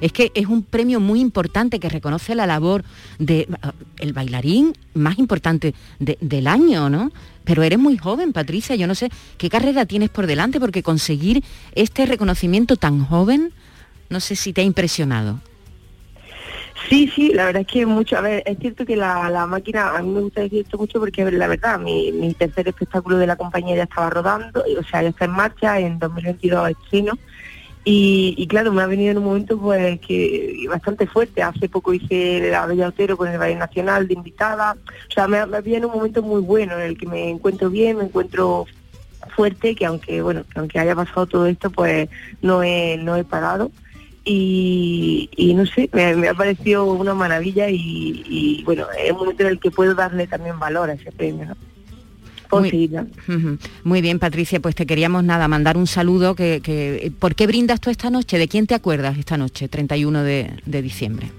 [0.00, 2.84] Es que es un premio muy importante que reconoce la labor
[3.18, 3.72] de ah,
[4.14, 7.10] bailarín más importante de- del año, ¿no?
[7.44, 11.42] Pero eres muy joven, Patricia, yo no sé qué carrera tienes por delante, porque conseguir
[11.74, 13.52] este reconocimiento tan joven,
[14.10, 15.40] no sé si te ha impresionado.
[16.86, 19.96] Sí, sí, la verdad es que mucho, a ver, es cierto que la, la máquina,
[19.96, 23.26] a mí me gusta decir esto mucho porque la verdad, mi, mi tercer espectáculo de
[23.26, 27.18] la compañía ya estaba rodando, o sea, ya está en marcha, en 2022 estreno,
[27.84, 31.92] y, y claro, me ha venido en un momento pues que bastante fuerte, hace poco
[31.92, 34.76] hice la Bella Otero con el Valle Nacional de invitada,
[35.08, 37.98] o sea, me, me viene un momento muy bueno en el que me encuentro bien,
[37.98, 38.66] me encuentro
[39.34, 42.08] fuerte, que aunque, bueno, que aunque haya pasado todo esto, pues
[42.40, 43.70] no he, no he parado
[44.28, 47.76] y, y no sé, me, me ha parecido una maravilla y,
[48.28, 51.56] y, bueno, es un momento en el que puedo darle también valor a ese premio.
[53.84, 56.34] Muy bien, Patricia, pues te queríamos nada, mandar un saludo.
[56.34, 58.38] Que, que- ¿Por qué brindas tú esta noche?
[58.38, 61.30] ¿De quién te acuerdas esta noche, 31 de, de diciembre?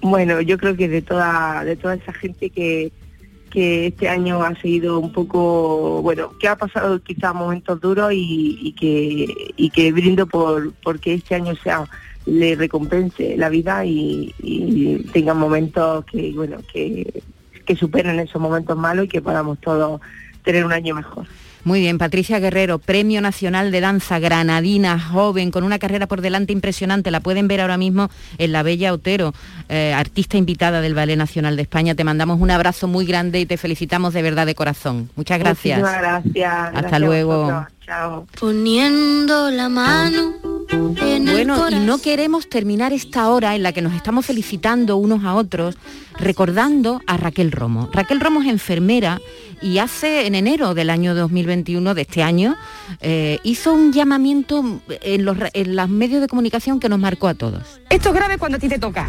[0.00, 2.90] Bueno, yo creo que de toda, de toda esa gente que,
[3.52, 8.58] que este año ha seguido un poco, bueno, que ha pasado quizás momentos duros y,
[8.62, 11.84] y que, y que brindo por porque este año sea
[12.24, 17.22] le recompense la vida y, y tengan momentos que, bueno, que,
[17.66, 20.00] que superen esos momentos malos y que podamos todos
[20.42, 21.26] tener un año mejor.
[21.64, 26.52] Muy bien, Patricia Guerrero, Premio Nacional de Danza Granadina, joven, con una carrera por delante
[26.52, 27.10] impresionante.
[27.12, 29.32] La pueden ver ahora mismo en La Bella Otero,
[29.68, 31.94] eh, artista invitada del Ballet Nacional de España.
[31.94, 35.08] Te mandamos un abrazo muy grande y te felicitamos de verdad de corazón.
[35.14, 35.78] Muchas gracias.
[35.78, 36.52] Muchísimas gracias.
[36.52, 37.66] Hasta Gracias luego.
[37.86, 38.26] Chao.
[38.40, 44.24] Poniendo la mano Bueno, y no queremos terminar esta hora en la que nos estamos
[44.24, 45.76] felicitando unos a otros
[46.18, 47.90] recordando a Raquel Romo.
[47.92, 49.20] Raquel Romo es enfermera
[49.60, 52.56] y hace en enero del año 2021, de este año,
[53.00, 57.34] eh, hizo un llamamiento en los, en los medios de comunicación que nos marcó a
[57.34, 57.80] todos.
[57.90, 59.08] Esto es grave cuando a ti te toca.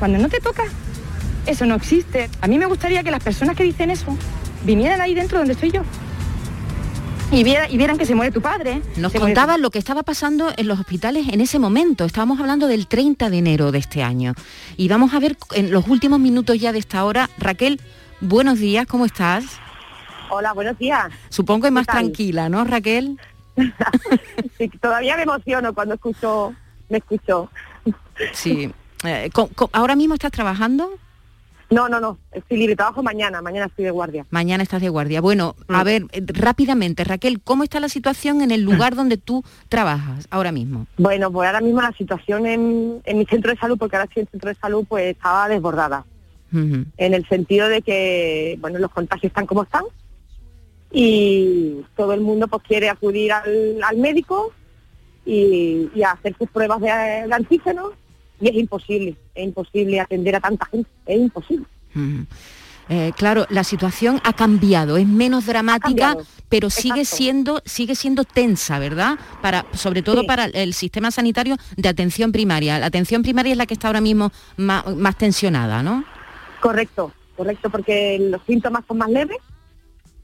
[0.00, 0.64] Cuando no te toca,
[1.46, 2.28] eso no existe.
[2.40, 4.16] A mí me gustaría que las personas que dicen eso
[4.64, 5.82] vinieran ahí dentro donde estoy yo.
[7.32, 8.82] Y, viera- y vieran que se muere tu padre.
[8.96, 12.04] Nos tu- contaban lo que estaba pasando en los hospitales en ese momento.
[12.04, 14.34] Estábamos hablando del 30 de enero de este año.
[14.76, 17.30] Y vamos a ver en los últimos minutos ya de esta hora.
[17.38, 17.80] Raquel,
[18.20, 19.44] buenos días, ¿cómo estás?
[20.28, 21.06] Hola, buenos días.
[21.30, 21.96] Supongo que más tal?
[22.00, 23.18] tranquila, ¿no, Raquel?
[24.58, 26.54] Sí, todavía me emociono cuando escucho,
[26.88, 27.50] me escucho.
[28.32, 28.70] Sí.
[29.04, 29.30] Eh,
[29.72, 30.90] ¿Ahora mismo estás trabajando?
[31.72, 34.26] No, no, no, estoy libre, trabajo mañana, mañana estoy de guardia.
[34.30, 35.20] Mañana estás de guardia.
[35.22, 35.74] Bueno, Mm.
[35.74, 40.26] a ver, eh, rápidamente, Raquel, ¿cómo está la situación en el lugar donde tú trabajas
[40.30, 40.86] ahora mismo?
[40.98, 44.20] Bueno, pues ahora mismo la situación en, en mi centro de salud, porque ahora estoy
[44.20, 46.04] en el centro de salud, pues estaba desbordada.
[46.54, 49.84] En el sentido de que, bueno, los contagios están como están
[50.90, 54.52] y todo el mundo pues quiere acudir al, al médico
[55.24, 57.92] y, y a hacer sus pruebas de, de antígenos
[58.42, 61.64] y es imposible, es imposible atender a tanta gente, es imposible.
[62.88, 66.16] Eh, claro, la situación ha cambiado, es menos dramática,
[66.48, 67.16] pero sigue exacto.
[67.16, 69.16] siendo, sigue siendo tensa, ¿verdad?
[69.40, 70.26] Para, sobre todo Sí.
[70.26, 72.80] para el sistema sanitario de atención primaria.
[72.80, 76.04] La atención primaria es la que está ahora mismo más, más tensionada, ¿no?
[76.60, 79.38] Correcto, correcto, porque los síntomas son más leves,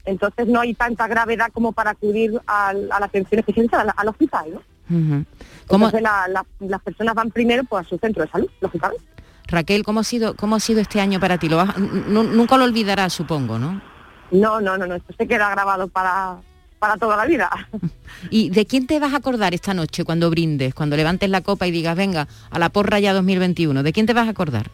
[0.03, 4.61] entonces no hay tanta gravedad como para acudir a, la atención especializada, al hospital, ¿no?
[4.89, 9.03] Entonces las personas van primero pues, a su centro de salud, lógicamente.
[9.47, 11.49] Raquel, ¿cómo ha sido, cómo ha sido este año para ti?
[11.49, 13.81] Lo nunca lo olvidarás, supongo, ¿no?
[14.31, 16.37] No, no, no, no, esto se queda grabado para,
[16.77, 17.49] para toda la vida.
[18.29, 21.67] ¿Y de quién te vas a acordar esta noche cuando brindes, cuando levantes la copa
[21.67, 23.81] y digas, venga, a la porra ya 2021?
[23.83, 24.69] ¿De quién te vas a acordar?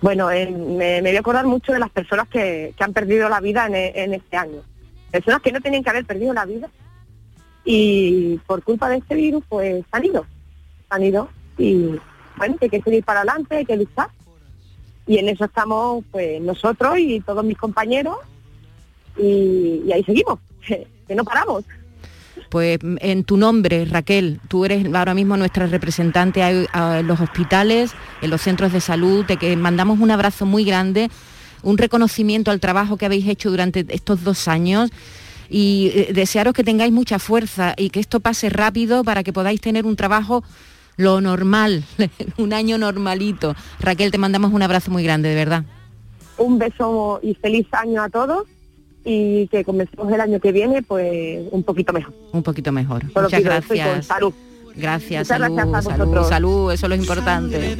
[0.00, 3.66] Bueno, eh, me, voy a acordar mucho de las personas que, han perdido la vida
[3.66, 4.62] en, este año.
[5.10, 6.70] Personas que no tenían que haber perdido la vida
[7.64, 10.26] y por culpa de este virus pues han ido,
[10.88, 11.98] han ido y
[12.36, 14.08] bueno, que hay que seguir para adelante, hay que luchar.
[15.06, 18.16] Y en eso estamos pues nosotros y todos mis compañeros
[19.16, 21.64] y, ahí seguimos, que no paramos.
[22.48, 27.92] Pues en tu nombre, Raquel, tú eres ahora mismo nuestra representante en los hospitales,
[28.22, 31.10] en los centros de salud, de que mandamos un abrazo muy grande,
[31.62, 34.90] un reconocimiento al trabajo que habéis hecho durante estos dos años
[35.50, 39.60] y eh, desearos que tengáis mucha fuerza y que esto pase rápido para que podáis
[39.60, 40.44] tener un trabajo
[40.96, 41.84] lo normal,
[42.38, 43.54] un año normalito.
[43.80, 45.64] Raquel, te mandamos un abrazo muy grande, de verdad.
[46.38, 48.46] Un beso y feliz año a todos
[49.04, 52.14] y que comencemos el año que viene pues un poquito mejor.
[52.32, 53.04] Un poquito mejor.
[53.14, 54.06] Muchas gracias.
[54.06, 54.32] salud.
[54.76, 57.76] Gracias, salud, salud, salud, eso es lo importante.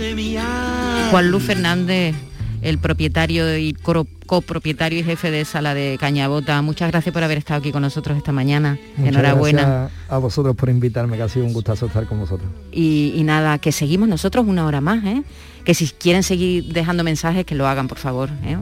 [1.10, 2.16] Juan Luz Fernández,
[2.62, 6.60] el propietario y copropietario y jefe de sala de Cañabota.
[6.62, 8.78] Muchas gracias por haber estado aquí con nosotros esta mañana.
[8.98, 9.90] Enhorabuena.
[10.08, 12.48] a vosotros por invitarme, que ha sido un gustazo estar con vosotros.
[12.72, 15.22] Y, nada, que seguimos nosotros una hora más, ¿eh?
[15.64, 18.30] que si quieren seguir dejando mensajes, que lo hagan, por favor.
[18.44, 18.56] ¿eh?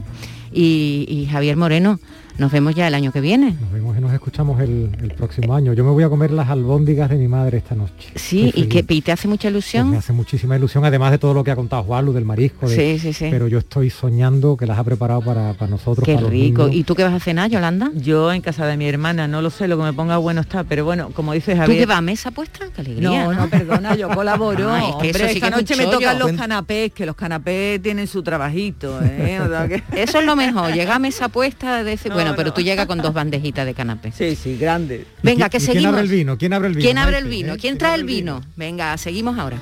[0.51, 1.99] y Javier Moreno,
[2.39, 3.55] nos vemos ya el año que viene.
[3.59, 5.73] Nos vemos y nos escuchamos el, próximo año.
[5.73, 8.11] Yo me voy a comer las albóndigas de mi madre esta noche.
[8.15, 9.87] Sí, y que te hace mucha ilusión.
[9.87, 12.67] Pues me hace muchísima ilusión, además de todo lo que ha contado Juan, del marisco.
[12.67, 13.27] sí, sí, sí.
[13.29, 16.05] Pero yo estoy soñando que las ha preparado para, nosotros.
[16.05, 16.69] Qué rico.
[16.69, 17.91] ¿Y tú qué vas a cenar, Yolanda?
[17.93, 20.63] Yo en casa de mi hermana, no lo sé, lo que me ponga bueno está,
[20.63, 21.77] pero bueno, como dices Javier...
[21.77, 22.67] ¿Tú qué vas a mesa puesta?
[22.73, 23.25] Qué alegría.
[23.25, 24.75] No, no, perdona, yo colaboro.
[24.75, 28.99] es que eso esta noche me tocan los canapés, que los canapés tienen su trabajito.
[29.03, 29.39] ¿eh?
[29.95, 32.09] Eso es lo mejor, llega a mesa puesta de ese...
[32.29, 34.11] bueno, pero tú llegas con dos bandejitas de canapé.
[34.11, 35.05] Sí, sí, grande.
[35.23, 35.81] Venga, que seguimos.
[35.81, 36.37] ¿Quién abre el vino?
[36.37, 36.83] ¿Quién abre el vino?
[36.83, 37.57] ¿Quién abre el vino?
[37.57, 38.41] ¿Quién trae el vino?
[38.55, 39.57] Venga, seguimos ahora.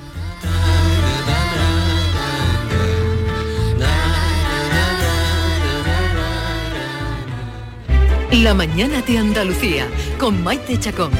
[8.32, 9.88] La mañana de Andalucía
[10.18, 11.10] con Maite Chacón.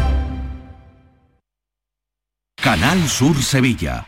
[2.61, 4.08] Canal Sur Sevilla.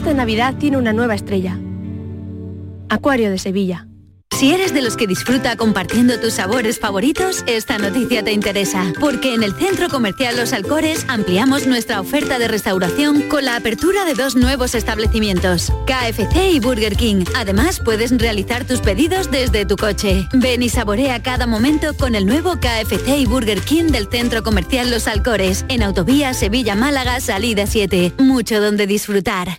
[0.00, 1.58] Esta Navidad tiene una nueva estrella.
[2.88, 3.86] Acuario de Sevilla.
[4.34, 9.34] Si eres de los que disfruta compartiendo tus sabores favoritos, esta noticia te interesa, porque
[9.34, 14.14] en el Centro Comercial Los Alcores ampliamos nuestra oferta de restauración con la apertura de
[14.14, 17.26] dos nuevos establecimientos, KFC y Burger King.
[17.36, 20.26] Además, puedes realizar tus pedidos desde tu coche.
[20.32, 24.90] Ven y saborea cada momento con el nuevo KFC y Burger King del Centro Comercial
[24.90, 28.14] Los Alcores, en Autovía Sevilla-Málaga, salida 7.
[28.16, 29.58] Mucho donde disfrutar.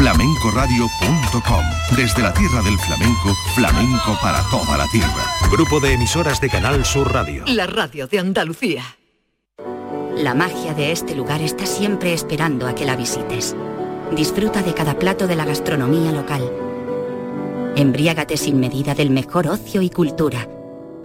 [0.00, 1.64] flamencoradio.com.
[1.94, 5.26] Desde la tierra del flamenco, flamenco para toda la tierra.
[5.52, 7.44] Grupo de emisoras de Canal Sur Radio.
[7.46, 8.82] La radio de Andalucía.
[10.16, 13.54] La magia de este lugar está siempre esperando a que la visites.
[14.16, 16.50] Disfruta de cada plato de la gastronomía local.
[17.76, 20.48] Embriágate sin medida del mejor ocio y cultura.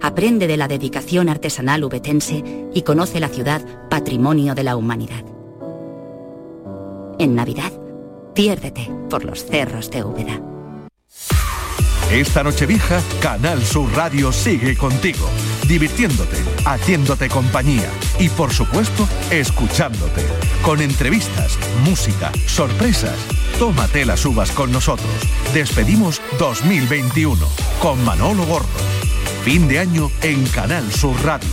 [0.00, 2.42] Aprende de la dedicación artesanal ubetense
[2.72, 5.24] y conoce la ciudad patrimonio de la humanidad.
[7.18, 7.72] En Navidad,
[8.36, 10.42] Piérdete por los cerros de Úbeda.
[12.12, 15.26] Esta noche vieja, Canal Sur Radio sigue contigo,
[15.66, 20.22] divirtiéndote, haciéndote compañía y por supuesto, escuchándote.
[20.62, 23.16] Con entrevistas, música, sorpresas.
[23.58, 25.08] Tómate las uvas con nosotros.
[25.54, 27.48] Despedimos 2021
[27.80, 28.68] con Manolo Gordo.
[29.44, 31.48] Fin de año en Canal Sur Radio.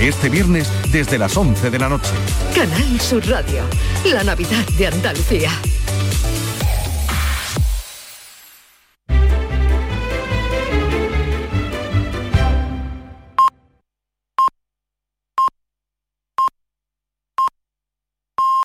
[0.00, 2.10] Este viernes desde las 11 de la noche.
[2.56, 3.62] Canal Sur Radio.
[4.04, 5.50] La Navidad de Andalucía.